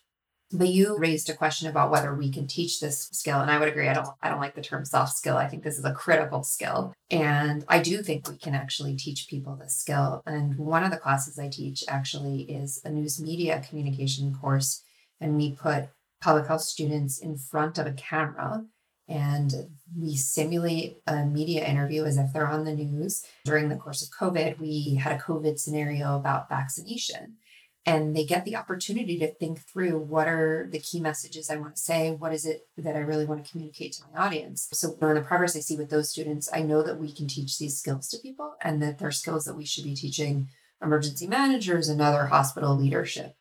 But 0.51 0.69
you 0.69 0.97
raised 0.97 1.29
a 1.29 1.35
question 1.35 1.67
about 1.67 1.91
whether 1.91 2.15
we 2.15 2.31
can 2.31 2.47
teach 2.47 2.79
this 2.79 3.09
skill, 3.11 3.41
and 3.41 3.51
I 3.51 3.59
would 3.59 3.67
agree. 3.67 3.89
I 3.89 3.93
don't. 3.93 4.07
I 4.21 4.29
don't 4.29 4.39
like 4.39 4.55
the 4.55 4.61
term 4.61 4.85
soft 4.85 5.17
skill. 5.17 5.35
I 5.35 5.47
think 5.47 5.63
this 5.63 5.77
is 5.77 5.83
a 5.83 5.93
critical 5.93 6.41
skill, 6.43 6.93
and 7.11 7.65
I 7.67 7.79
do 7.79 8.01
think 8.01 8.29
we 8.29 8.37
can 8.37 8.55
actually 8.55 8.95
teach 8.95 9.27
people 9.29 9.57
this 9.57 9.75
skill. 9.75 10.21
And 10.25 10.57
one 10.57 10.85
of 10.85 10.91
the 10.91 10.97
classes 10.97 11.37
I 11.37 11.49
teach 11.49 11.83
actually 11.89 12.43
is 12.43 12.81
a 12.85 12.89
news 12.89 13.21
media 13.21 13.61
communication 13.67 14.33
course, 14.33 14.83
and 15.19 15.35
we 15.35 15.51
put 15.51 15.89
public 16.21 16.47
health 16.47 16.61
students 16.61 17.19
in 17.19 17.37
front 17.37 17.77
of 17.77 17.85
a 17.85 17.93
camera 17.93 18.65
and 19.09 19.53
we 19.97 20.15
simulate 20.15 20.97
a 21.07 21.25
media 21.25 21.65
interview 21.65 22.03
as 22.03 22.17
if 22.17 22.33
they're 22.33 22.47
on 22.47 22.65
the 22.65 22.73
news. 22.73 23.23
During 23.45 23.69
the 23.69 23.77
course 23.77 24.01
of 24.01 24.09
COVID, 24.09 24.59
we 24.59 24.95
had 24.95 25.13
a 25.13 25.21
COVID 25.21 25.57
scenario 25.59 26.17
about 26.17 26.49
vaccination 26.49 27.37
and 27.87 28.13
they 28.13 28.25
get 28.25 28.43
the 28.43 28.57
opportunity 28.57 29.17
to 29.17 29.33
think 29.33 29.61
through 29.61 29.97
what 29.97 30.27
are 30.27 30.67
the 30.69 30.77
key 30.77 30.99
messages 30.99 31.49
I 31.49 31.55
want 31.55 31.77
to 31.77 31.81
say, 31.81 32.11
what 32.11 32.33
is 32.33 32.45
it 32.45 32.67
that 32.77 32.97
I 32.97 32.99
really 32.99 33.25
want 33.25 33.43
to 33.43 33.49
communicate 33.49 33.93
to 33.93 34.03
my 34.11 34.25
audience. 34.25 34.67
So, 34.73 34.97
in 35.01 35.15
the 35.15 35.21
progress 35.21 35.55
I 35.55 35.61
see 35.61 35.77
with 35.77 35.89
those 35.89 36.09
students, 36.09 36.49
I 36.53 36.63
know 36.63 36.83
that 36.83 36.99
we 36.99 37.13
can 37.13 37.27
teach 37.27 37.57
these 37.57 37.77
skills 37.77 38.09
to 38.09 38.17
people 38.17 38.55
and 38.61 38.83
that 38.83 38.99
they're 38.99 39.11
skills 39.11 39.45
that 39.45 39.55
we 39.55 39.65
should 39.65 39.85
be 39.85 39.95
teaching 39.95 40.49
emergency 40.83 41.27
managers 41.27 41.87
and 41.87 42.01
other 42.01 42.25
hospital 42.25 42.75
leadership. 42.75 43.37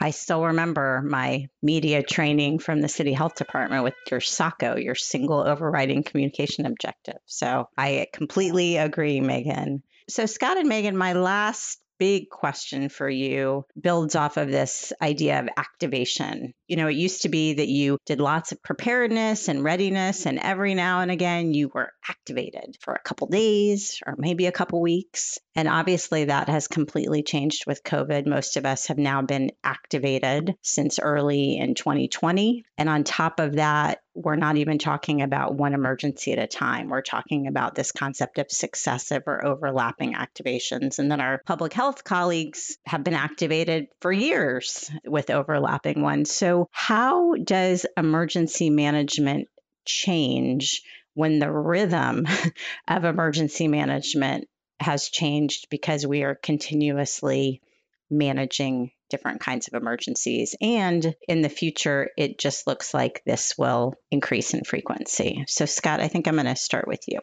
I 0.00 0.10
still 0.10 0.46
remember 0.46 1.00
my 1.00 1.46
media 1.62 2.02
training 2.02 2.58
from 2.58 2.80
the 2.80 2.88
city 2.88 3.12
health 3.12 3.36
department 3.36 3.84
with 3.84 3.94
your 4.10 4.20
SOCO, 4.20 4.74
your 4.76 4.96
single 4.96 5.38
overriding 5.38 6.02
communication 6.02 6.66
objective. 6.66 7.18
So 7.26 7.68
I 7.78 8.08
completely 8.12 8.76
agree, 8.76 9.20
Meghan. 9.20 9.82
So, 10.08 10.26
Scott 10.26 10.58
and 10.58 10.68
Meghan, 10.68 10.96
my 10.96 11.14
last 11.14 11.78
big 11.98 12.28
question 12.28 12.88
for 12.88 13.08
you 13.08 13.64
builds 13.80 14.14
off 14.14 14.36
of 14.36 14.50
this 14.50 14.92
idea 15.00 15.40
of 15.40 15.48
activation. 15.56 16.52
You 16.68 16.76
know, 16.76 16.88
it 16.88 16.96
used 16.96 17.22
to 17.22 17.28
be 17.28 17.54
that 17.54 17.68
you 17.68 17.98
did 18.06 18.20
lots 18.20 18.52
of 18.52 18.62
preparedness 18.62 19.48
and 19.48 19.62
readiness, 19.62 20.26
and 20.26 20.38
every 20.38 20.74
now 20.74 21.00
and 21.00 21.10
again 21.10 21.52
you 21.54 21.70
were 21.72 21.92
activated 22.08 22.76
for 22.80 22.94
a 22.94 23.02
couple 23.02 23.28
days 23.28 24.00
or 24.06 24.14
maybe 24.16 24.46
a 24.46 24.52
couple 24.52 24.80
weeks. 24.80 25.38
And 25.54 25.68
obviously, 25.68 26.26
that 26.26 26.48
has 26.48 26.68
completely 26.68 27.22
changed 27.22 27.66
with 27.66 27.84
COVID. 27.84 28.26
Most 28.26 28.56
of 28.56 28.66
us 28.66 28.86
have 28.86 28.98
now 28.98 29.22
been 29.22 29.50
activated 29.62 30.54
since 30.62 30.98
early 30.98 31.56
in 31.58 31.74
2020. 31.74 32.64
And 32.78 32.88
on 32.88 33.04
top 33.04 33.40
of 33.40 33.54
that, 33.54 33.98
we're 34.14 34.36
not 34.36 34.56
even 34.56 34.78
talking 34.78 35.22
about 35.22 35.54
one 35.54 35.74
emergency 35.74 36.32
at 36.32 36.38
a 36.38 36.46
time. 36.46 36.88
We're 36.88 37.02
talking 37.02 37.48
about 37.48 37.74
this 37.74 37.92
concept 37.92 38.38
of 38.38 38.50
successive 38.50 39.24
or 39.26 39.44
overlapping 39.44 40.14
activations. 40.14 40.98
And 40.98 41.10
then 41.10 41.20
our 41.20 41.42
public 41.44 41.72
health 41.72 42.04
colleagues 42.04 42.76
have 42.86 43.02
been 43.02 43.14
activated 43.14 43.88
for 44.00 44.12
years 44.12 44.90
with 45.04 45.30
overlapping 45.30 46.00
ones. 46.00 46.30
So, 46.30 46.68
how 46.70 47.34
does 47.34 47.86
emergency 47.96 48.70
management 48.70 49.48
change 49.84 50.82
when 51.14 51.38
the 51.38 51.50
rhythm 51.50 52.26
of 52.88 53.04
emergency 53.04 53.68
management 53.68 54.48
has 54.80 55.08
changed 55.08 55.68
because 55.70 56.06
we 56.06 56.22
are 56.22 56.34
continuously 56.34 57.62
managing 58.10 58.90
different 59.10 59.40
kinds 59.40 59.68
of 59.68 59.74
emergencies. 59.74 60.54
And 60.60 61.14
in 61.28 61.42
the 61.42 61.48
future, 61.48 62.10
it 62.16 62.38
just 62.38 62.66
looks 62.66 62.94
like 62.94 63.22
this 63.26 63.54
will 63.56 63.94
increase 64.10 64.54
in 64.54 64.64
frequency. 64.64 65.44
So, 65.46 65.66
Scott, 65.66 66.00
I 66.00 66.08
think 66.08 66.26
I'm 66.26 66.34
going 66.34 66.46
to 66.46 66.56
start 66.56 66.88
with 66.88 67.02
you. 67.08 67.20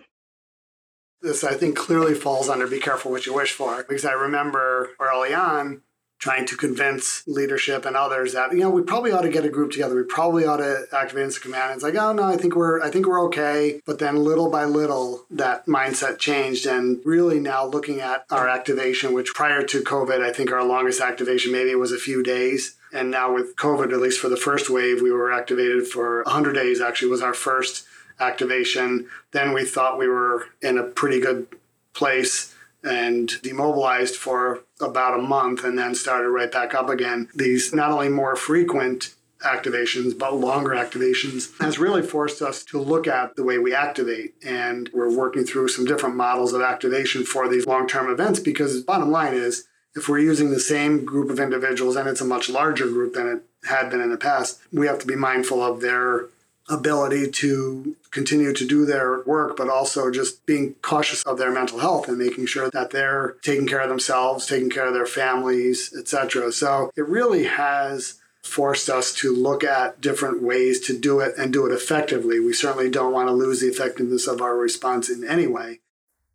This, 1.21 1.43
I 1.43 1.53
think, 1.53 1.77
clearly 1.77 2.15
falls 2.15 2.49
under 2.49 2.67
be 2.67 2.79
careful 2.79 3.11
what 3.11 3.25
you 3.25 3.33
wish 3.33 3.51
for 3.53 3.83
because 3.87 4.05
I 4.05 4.13
remember 4.13 4.89
early 4.99 5.33
on 5.33 5.81
trying 6.21 6.45
to 6.45 6.55
convince 6.55 7.27
leadership 7.27 7.83
and 7.83 7.95
others 7.95 8.33
that 8.33 8.51
you 8.53 8.59
know 8.59 8.69
we 8.69 8.83
probably 8.83 9.11
ought 9.11 9.23
to 9.23 9.29
get 9.29 9.43
a 9.43 9.49
group 9.49 9.71
together. 9.71 9.95
We 9.95 10.03
probably 10.03 10.45
ought 10.45 10.57
to 10.57 10.85
activate 10.93 11.25
incident 11.25 11.53
command. 11.53 11.73
It's 11.73 11.83
like, 11.83 11.95
oh 11.95 12.13
no, 12.13 12.23
I 12.23 12.37
think 12.37 12.55
we're 12.55 12.81
I 12.81 12.89
think 12.89 13.07
we're 13.07 13.25
okay. 13.25 13.81
But 13.85 13.99
then 13.99 14.23
little 14.23 14.49
by 14.49 14.65
little, 14.65 15.25
that 15.31 15.65
mindset 15.65 16.19
changed, 16.19 16.65
and 16.67 17.01
really 17.03 17.39
now 17.39 17.65
looking 17.65 17.99
at 17.99 18.25
our 18.29 18.47
activation, 18.47 19.13
which 19.13 19.33
prior 19.33 19.63
to 19.63 19.81
COVID, 19.81 20.21
I 20.21 20.31
think 20.31 20.51
our 20.51 20.63
longest 20.63 21.01
activation 21.01 21.51
maybe 21.51 21.73
was 21.75 21.91
a 21.91 21.97
few 21.97 22.23
days. 22.23 22.75
And 22.93 23.09
now 23.09 23.33
with 23.33 23.55
COVID, 23.55 23.91
at 23.91 23.99
least 23.99 24.19
for 24.19 24.29
the 24.29 24.37
first 24.37 24.69
wave, 24.69 25.01
we 25.01 25.11
were 25.11 25.31
activated 25.31 25.87
for 25.87 26.23
100 26.23 26.53
days. 26.53 26.81
Actually, 26.81 27.09
was 27.09 27.21
our 27.21 27.33
first 27.33 27.85
activation. 28.19 29.07
Then 29.31 29.53
we 29.53 29.65
thought 29.65 29.97
we 29.97 30.07
were 30.07 30.45
in 30.61 30.77
a 30.77 30.83
pretty 30.83 31.19
good 31.19 31.47
place 31.93 32.53
and 32.83 33.41
demobilized 33.41 34.15
for 34.15 34.61
about 34.81 35.19
a 35.19 35.21
month 35.21 35.63
and 35.63 35.77
then 35.77 35.95
started 35.95 36.29
right 36.29 36.51
back 36.51 36.73
up 36.73 36.89
again. 36.89 37.29
These 37.35 37.73
not 37.73 37.91
only 37.91 38.09
more 38.09 38.35
frequent 38.35 39.13
activations, 39.43 40.17
but 40.17 40.35
longer 40.35 40.71
activations 40.71 41.59
has 41.59 41.79
really 41.79 42.01
forced 42.01 42.41
us 42.41 42.63
to 42.65 42.79
look 42.79 43.07
at 43.07 43.35
the 43.35 43.43
way 43.43 43.57
we 43.57 43.73
activate. 43.73 44.35
And 44.45 44.89
we're 44.93 45.15
working 45.15 45.43
through 45.43 45.69
some 45.69 45.85
different 45.85 46.15
models 46.15 46.53
of 46.53 46.61
activation 46.61 47.23
for 47.23 47.47
these 47.49 47.65
long 47.65 47.87
term 47.87 48.09
events 48.09 48.39
because, 48.39 48.83
bottom 48.83 49.11
line 49.11 49.33
is, 49.33 49.67
if 49.95 50.07
we're 50.07 50.19
using 50.19 50.51
the 50.51 50.59
same 50.59 51.03
group 51.03 51.29
of 51.29 51.39
individuals 51.39 51.95
and 51.95 52.07
it's 52.07 52.21
a 52.21 52.25
much 52.25 52.49
larger 52.49 52.87
group 52.87 53.13
than 53.13 53.27
it 53.27 53.67
had 53.67 53.89
been 53.89 54.01
in 54.01 54.09
the 54.09 54.17
past, 54.17 54.59
we 54.71 54.87
have 54.87 54.99
to 54.99 55.07
be 55.07 55.15
mindful 55.15 55.61
of 55.61 55.81
their 55.81 56.27
ability 56.71 57.29
to 57.29 57.95
continue 58.09 58.53
to 58.53 58.65
do 58.65 58.85
their 58.85 59.21
work, 59.23 59.57
but 59.57 59.69
also 59.69 60.09
just 60.09 60.45
being 60.45 60.73
cautious 60.81 61.23
of 61.23 61.37
their 61.37 61.51
mental 61.51 61.79
health 61.79 62.07
and 62.07 62.17
making 62.17 62.45
sure 62.45 62.69
that 62.71 62.91
they're 62.91 63.35
taking 63.41 63.67
care 63.67 63.81
of 63.81 63.89
themselves, 63.89 64.45
taking 64.45 64.69
care 64.69 64.87
of 64.87 64.93
their 64.93 65.05
families, 65.05 65.93
etc. 65.97 66.51
So 66.51 66.91
it 66.95 67.07
really 67.07 67.45
has 67.45 68.15
forced 68.43 68.89
us 68.89 69.13
to 69.13 69.33
look 69.33 69.63
at 69.63 70.01
different 70.01 70.41
ways 70.41 70.79
to 70.79 70.97
do 70.97 71.19
it 71.19 71.35
and 71.37 71.53
do 71.53 71.65
it 71.67 71.73
effectively. 71.73 72.39
We 72.39 72.53
certainly 72.53 72.89
don't 72.89 73.13
want 73.13 73.27
to 73.27 73.33
lose 73.33 73.61
the 73.61 73.67
effectiveness 73.67 74.27
of 74.27 74.41
our 74.41 74.57
response 74.57 75.09
in 75.09 75.23
any 75.23 75.47
way. 75.47 75.79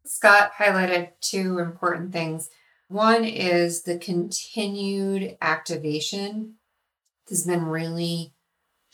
Scott 0.04 0.52
highlighted 0.58 1.10
two 1.20 1.58
important 1.58 2.12
things. 2.12 2.48
One 2.88 3.24
is 3.24 3.82
the 3.82 3.98
continued 3.98 5.36
activation 5.42 6.54
This 7.28 7.44
has 7.44 7.46
been 7.46 7.66
really 7.66 8.32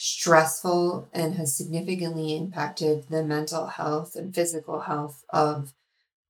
stressful 0.05 1.09
and 1.13 1.37
has 1.37 1.57
significantly 1.57 2.37
impacted 2.37 3.09
the 3.09 3.23
mental 3.23 3.69
health 3.69 4.17
and 4.17 4.35
physical 4.35 4.81
health 4.81 5.23
of 5.29 5.75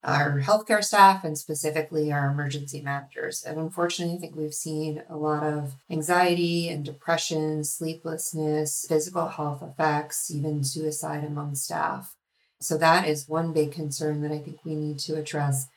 our 0.04 0.40
healthcare 0.40 0.84
staff 0.84 1.24
and 1.24 1.38
specifically 1.38 2.12
our 2.12 2.30
emergency 2.30 2.82
managers. 2.82 3.42
And 3.42 3.58
unfortunately, 3.58 4.16
I 4.16 4.18
think 4.18 4.36
we've 4.36 4.52
seen 4.52 5.02
a 5.08 5.16
lot 5.16 5.42
of 5.42 5.76
anxiety 5.90 6.68
and 6.68 6.84
depression, 6.84 7.64
sleeplessness, 7.64 8.84
physical 8.86 9.28
health 9.28 9.62
effects, 9.62 10.30
even 10.30 10.64
suicide 10.64 11.24
among 11.24 11.54
staff. 11.54 12.14
So 12.60 12.76
that 12.76 13.08
is 13.08 13.26
one 13.26 13.54
big 13.54 13.72
concern 13.72 14.20
that 14.20 14.32
I 14.32 14.38
think 14.38 14.66
we 14.66 14.74
need 14.74 14.98
to 14.98 15.16
address. 15.16 15.68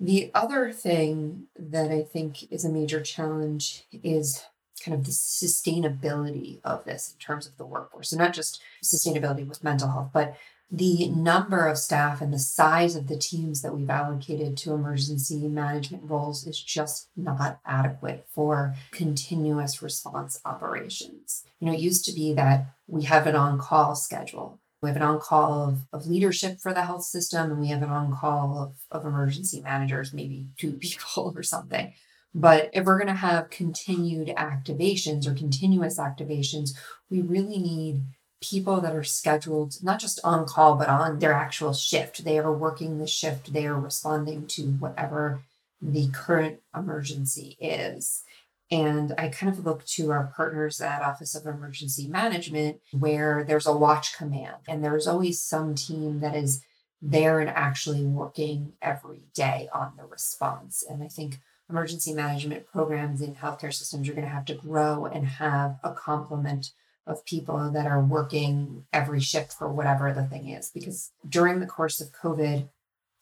The 0.00 0.30
other 0.32 0.70
thing 0.70 1.48
that 1.58 1.90
I 1.90 2.04
think 2.04 2.52
is 2.52 2.64
a 2.64 2.70
major 2.70 3.00
challenge 3.00 3.82
is 3.90 4.44
kind 4.80 4.94
of 4.94 5.04
the 5.04 5.12
sustainability 5.12 6.60
of 6.64 6.84
this 6.84 7.12
in 7.12 7.18
terms 7.18 7.46
of 7.46 7.56
the 7.56 7.66
workforce. 7.66 8.10
So, 8.10 8.16
not 8.16 8.34
just 8.34 8.60
sustainability 8.82 9.46
with 9.46 9.64
mental 9.64 9.90
health, 9.90 10.10
but 10.12 10.36
the 10.72 11.08
number 11.08 11.66
of 11.66 11.78
staff 11.78 12.20
and 12.20 12.32
the 12.32 12.38
size 12.38 12.94
of 12.94 13.08
the 13.08 13.16
teams 13.16 13.60
that 13.62 13.74
we've 13.74 13.90
allocated 13.90 14.56
to 14.58 14.72
emergency 14.72 15.48
management 15.48 16.04
roles 16.06 16.46
is 16.46 16.62
just 16.62 17.08
not 17.16 17.58
adequate 17.66 18.26
for 18.32 18.76
continuous 18.92 19.82
response 19.82 20.40
operations. 20.44 21.44
You 21.58 21.66
know, 21.66 21.72
it 21.72 21.80
used 21.80 22.04
to 22.04 22.12
be 22.12 22.32
that 22.34 22.66
we 22.86 23.02
have 23.04 23.26
an 23.26 23.34
on 23.34 23.58
call 23.58 23.96
schedule. 23.96 24.60
We 24.80 24.88
have 24.88 24.96
an 24.96 25.02
on 25.02 25.18
call 25.18 25.68
of, 25.68 25.78
of 25.92 26.06
leadership 26.06 26.60
for 26.60 26.72
the 26.72 26.84
health 26.84 27.04
system, 27.04 27.50
and 27.50 27.60
we 27.60 27.68
have 27.68 27.82
an 27.82 27.90
on 27.90 28.16
call 28.16 28.62
of, 28.62 29.00
of 29.00 29.04
emergency 29.04 29.60
managers, 29.60 30.14
maybe 30.14 30.46
two 30.56 30.72
people 30.80 31.32
or 31.34 31.42
something. 31.42 31.92
But 32.34 32.70
if 32.72 32.84
we're 32.84 32.98
going 32.98 33.08
to 33.08 33.14
have 33.14 33.50
continued 33.50 34.28
activations 34.28 35.26
or 35.26 35.34
continuous 35.34 35.98
activations, 35.98 36.70
we 37.10 37.20
really 37.22 37.58
need 37.58 38.02
people 38.40 38.80
that 38.80 38.94
are 38.94 39.04
scheduled 39.04 39.74
not 39.82 40.00
just 40.00 40.20
on 40.24 40.46
call, 40.46 40.76
but 40.76 40.88
on 40.88 41.18
their 41.18 41.32
actual 41.32 41.72
shift. 41.72 42.24
They 42.24 42.38
are 42.38 42.52
working 42.52 42.98
the 42.98 43.06
shift, 43.06 43.52
they 43.52 43.66
are 43.66 43.78
responding 43.78 44.46
to 44.48 44.62
whatever 44.62 45.42
the 45.82 46.08
current 46.08 46.60
emergency 46.74 47.56
is. 47.60 48.22
And 48.70 49.12
I 49.18 49.28
kind 49.28 49.52
of 49.52 49.66
look 49.66 49.84
to 49.86 50.12
our 50.12 50.32
partners 50.36 50.80
at 50.80 51.02
Office 51.02 51.34
of 51.34 51.44
Emergency 51.44 52.06
Management, 52.06 52.80
where 52.92 53.44
there's 53.44 53.66
a 53.66 53.76
watch 53.76 54.16
command, 54.16 54.58
and 54.68 54.84
there's 54.84 55.08
always 55.08 55.42
some 55.42 55.74
team 55.74 56.20
that 56.20 56.36
is 56.36 56.62
there 57.02 57.40
and 57.40 57.50
actually 57.50 58.04
working 58.04 58.74
every 58.80 59.22
day 59.34 59.68
on 59.72 59.94
the 59.96 60.04
response. 60.04 60.84
And 60.88 61.02
I 61.02 61.08
think 61.08 61.40
emergency 61.70 62.12
management 62.12 62.66
programs 62.66 63.22
in 63.22 63.34
healthcare 63.36 63.72
systems 63.72 64.08
are 64.08 64.12
going 64.12 64.26
to 64.26 64.32
have 64.32 64.44
to 64.46 64.54
grow 64.54 65.06
and 65.06 65.26
have 65.26 65.78
a 65.82 65.92
complement 65.92 66.72
of 67.06 67.24
people 67.24 67.70
that 67.70 67.86
are 67.86 68.02
working 68.02 68.84
every 68.92 69.20
shift 69.20 69.52
for 69.52 69.72
whatever 69.72 70.12
the 70.12 70.24
thing 70.24 70.48
is. 70.48 70.70
Because 70.72 71.12
during 71.28 71.60
the 71.60 71.66
course 71.66 72.00
of 72.00 72.12
COVID, 72.12 72.68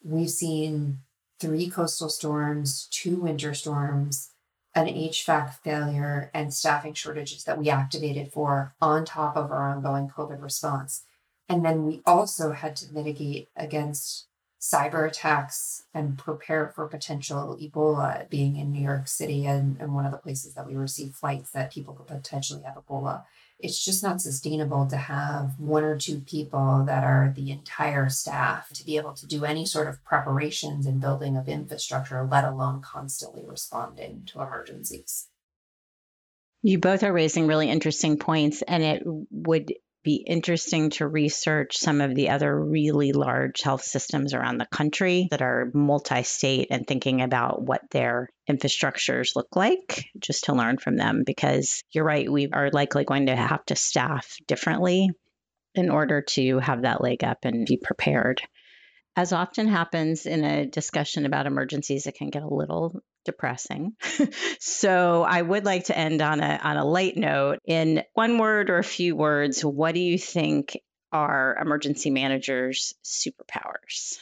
we've 0.02 0.30
seen 0.30 0.98
three 1.40 1.68
coastal 1.68 2.08
storms, 2.08 2.88
two 2.90 3.16
winter 3.16 3.54
storms, 3.54 4.32
an 4.74 4.86
HVAC 4.86 5.54
failure, 5.64 6.30
and 6.34 6.52
staffing 6.52 6.94
shortages 6.94 7.44
that 7.44 7.58
we 7.58 7.70
activated 7.70 8.32
for 8.32 8.74
on 8.80 9.04
top 9.04 9.36
of 9.36 9.50
our 9.50 9.70
ongoing 9.70 10.08
COVID 10.08 10.42
response. 10.42 11.04
And 11.48 11.64
then 11.64 11.86
we 11.86 12.02
also 12.06 12.52
had 12.52 12.76
to 12.76 12.92
mitigate 12.92 13.48
against 13.56 14.27
cyber 14.60 15.06
attacks 15.06 15.84
and 15.94 16.18
prepare 16.18 16.72
for 16.74 16.88
potential 16.88 17.56
Ebola 17.60 18.28
being 18.28 18.56
in 18.56 18.72
New 18.72 18.82
York 18.82 19.06
City 19.06 19.46
and, 19.46 19.76
and 19.80 19.94
one 19.94 20.04
of 20.04 20.10
the 20.10 20.18
places 20.18 20.54
that 20.54 20.66
we 20.66 20.74
receive 20.74 21.14
flights 21.14 21.50
that 21.52 21.72
people 21.72 21.94
could 21.94 22.08
potentially 22.08 22.62
have 22.62 22.74
Ebola. 22.74 23.24
It's 23.60 23.84
just 23.84 24.02
not 24.02 24.20
sustainable 24.20 24.86
to 24.86 24.96
have 24.96 25.58
one 25.58 25.84
or 25.84 25.98
two 25.98 26.20
people 26.20 26.84
that 26.86 27.04
are 27.04 27.32
the 27.34 27.50
entire 27.50 28.08
staff 28.08 28.68
to 28.70 28.84
be 28.84 28.96
able 28.96 29.14
to 29.14 29.26
do 29.26 29.44
any 29.44 29.64
sort 29.64 29.88
of 29.88 30.04
preparations 30.04 30.86
and 30.86 31.00
building 31.00 31.36
of 31.36 31.48
infrastructure, 31.48 32.26
let 32.28 32.44
alone 32.44 32.80
constantly 32.80 33.44
responding 33.46 34.22
to 34.26 34.40
emergencies. 34.40 35.28
You 36.62 36.78
both 36.78 37.04
are 37.04 37.12
raising 37.12 37.46
really 37.46 37.70
interesting 37.70 38.18
points, 38.18 38.62
and 38.62 38.82
it 38.82 39.02
would 39.04 39.72
be 40.08 40.24
interesting 40.26 40.88
to 40.88 41.06
research 41.06 41.76
some 41.76 42.00
of 42.00 42.14
the 42.14 42.30
other 42.30 42.58
really 42.58 43.12
large 43.12 43.60
health 43.60 43.82
systems 43.82 44.32
around 44.32 44.56
the 44.56 44.64
country 44.64 45.28
that 45.30 45.42
are 45.42 45.70
multi 45.74 46.22
state 46.22 46.68
and 46.70 46.86
thinking 46.86 47.20
about 47.20 47.60
what 47.60 47.82
their 47.90 48.30
infrastructures 48.48 49.36
look 49.36 49.54
like 49.54 50.06
just 50.18 50.44
to 50.44 50.54
learn 50.54 50.78
from 50.78 50.96
them. 50.96 51.24
Because 51.26 51.84
you're 51.92 52.06
right, 52.06 52.32
we 52.32 52.48
are 52.50 52.70
likely 52.70 53.04
going 53.04 53.26
to 53.26 53.36
have 53.36 53.62
to 53.66 53.76
staff 53.76 54.38
differently 54.46 55.10
in 55.74 55.90
order 55.90 56.22
to 56.22 56.58
have 56.58 56.82
that 56.84 57.02
leg 57.02 57.22
up 57.22 57.44
and 57.44 57.66
be 57.66 57.76
prepared. 57.76 58.40
As 59.14 59.34
often 59.34 59.68
happens 59.68 60.24
in 60.24 60.42
a 60.42 60.64
discussion 60.64 61.26
about 61.26 61.46
emergencies, 61.46 62.06
it 62.06 62.14
can 62.14 62.30
get 62.30 62.44
a 62.44 62.48
little 62.54 62.98
depressing. 63.28 63.92
so 64.58 65.22
I 65.22 65.42
would 65.42 65.66
like 65.66 65.84
to 65.84 65.96
end 65.96 66.22
on 66.22 66.40
a 66.40 66.58
on 66.62 66.78
a 66.78 66.84
light 66.84 67.16
note. 67.16 67.58
In 67.66 68.02
one 68.14 68.38
word 68.38 68.70
or 68.70 68.78
a 68.78 68.84
few 68.84 69.14
words, 69.14 69.62
what 69.62 69.94
do 69.94 70.00
you 70.00 70.18
think 70.18 70.80
are 71.12 71.58
emergency 71.60 72.08
managers' 72.08 72.94
superpowers? 73.04 74.18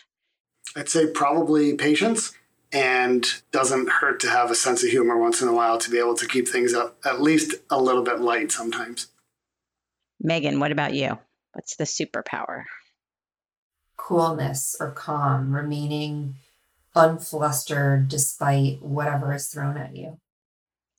I'd 0.75 0.89
say 0.89 1.07
probably 1.07 1.75
patience 1.75 2.33
and 2.73 3.25
doesn't 3.53 3.89
hurt 3.89 4.21
to 4.21 4.29
have 4.29 4.51
a 4.51 4.57
sense 4.57 4.83
of 4.83 4.91
humor 4.91 5.17
once 5.17 5.41
in 5.41 5.47
a 5.47 5.55
while 5.55 5.79
to 5.79 5.91
be 5.91 5.99
able 5.99 6.17
to 6.17 6.27
keep 6.27 6.49
things 6.49 6.75
up 6.75 6.99
at 7.05 7.23
least 7.23 7.55
a 7.71 7.81
little 7.81 8.03
bit 8.03 8.21
light 8.21 8.51
sometimes. 8.51 9.07
Meghan, 10.23 10.59
what 10.59 10.73
about 10.73 10.95
you? 10.95 11.17
What's 11.53 11.77
the 11.77 11.85
superpower? 11.85 12.65
Coolness 13.97 14.77
or 14.81 14.91
calm, 14.91 15.55
remaining 15.55 16.35
unflustered 16.97 18.09
despite 18.09 18.83
whatever 18.83 19.33
is 19.33 19.47
thrown 19.47 19.77
at 19.77 19.95
you. 19.97 20.19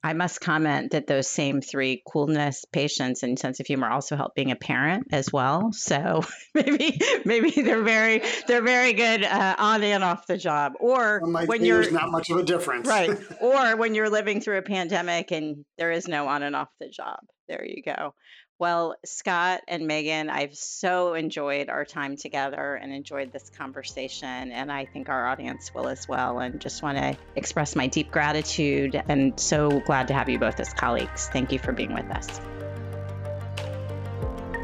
I 0.04 0.14
must 0.14 0.40
comment 0.40 0.92
that 0.92 1.08
those 1.08 1.28
same 1.28 1.60
three 1.60 2.02
coolness, 2.08 2.66
patience, 2.72 3.24
and 3.24 3.38
sense 3.38 3.60
of 3.60 3.66
humor 3.66 3.90
also 3.90 4.16
help 4.16 4.36
being 4.36 4.52
a 4.52 4.56
parent 4.56 5.08
as 5.12 5.34
well. 5.34 5.74
So 5.74 6.24
maybe 6.54 7.00
maybe 7.26 7.50
they're 7.50 7.84
very 7.84 8.22
they're 8.48 8.62
very 8.62 8.94
good 8.94 9.24
uh, 9.24 9.56
on 9.58 9.84
and 9.84 10.04
off 10.04 10.28
the 10.28 10.38
job. 10.38 10.74
Or 10.80 11.22
when 11.46 11.66
you're 11.66 11.92
not 11.92 12.10
much 12.10 12.30
of 12.30 12.38
a 12.38 12.44
difference, 12.44 12.88
right? 12.88 13.18
or 13.42 13.76
when 13.76 13.96
you're 13.96 14.10
living 14.10 14.40
through 14.40 14.60
a 14.60 14.62
pandemic 14.62 15.32
and 15.32 15.66
there 15.78 15.92
is 15.92 16.08
no 16.08 16.28
on 16.28 16.44
and 16.44 16.56
off 16.56 16.70
the 16.80 16.90
job. 16.90 17.20
There 17.50 17.66
you 17.66 17.82
go. 17.84 18.14
Well, 18.60 18.96
Scott 19.06 19.62
and 19.68 19.84
Meghan, 19.84 20.30
I've 20.30 20.56
so 20.56 21.14
enjoyed 21.14 21.70
our 21.70 21.86
time 21.86 22.18
together 22.18 22.74
and 22.76 22.92
enjoyed 22.92 23.32
this 23.32 23.52
conversation. 23.56 24.52
And 24.52 24.72
I 24.72 24.86
think 24.86 25.10
our 25.10 25.28
audience 25.28 25.76
will 25.76 25.88
as 25.88 26.08
well. 26.08 26.40
And 26.40 26.60
just 26.60 26.82
want 26.82 26.98
to 26.98 27.16
express 27.36 27.76
my 27.76 27.86
deep 27.86 28.10
gratitude 28.10 29.00
and 29.08 29.40
so 29.40 29.80
glad 29.82 30.08
to 30.08 30.16
have 30.16 30.28
you 30.28 30.40
both 30.40 30.60
as 30.60 30.74
colleagues. 30.74 31.30
Thank 31.30 31.52
you 31.52 31.60
for 31.60 31.72
being 31.72 31.94
with 31.94 32.10
us. 32.10 32.40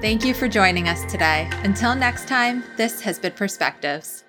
Thank 0.02 0.26
you 0.26 0.34
for 0.34 0.48
joining 0.48 0.90
us 0.90 1.10
today. 1.12 1.48
Until 1.64 1.94
next 1.96 2.28
time, 2.28 2.64
this 2.78 3.00
has 3.02 3.20
been 3.20 3.34
Perspectives. 3.34 4.23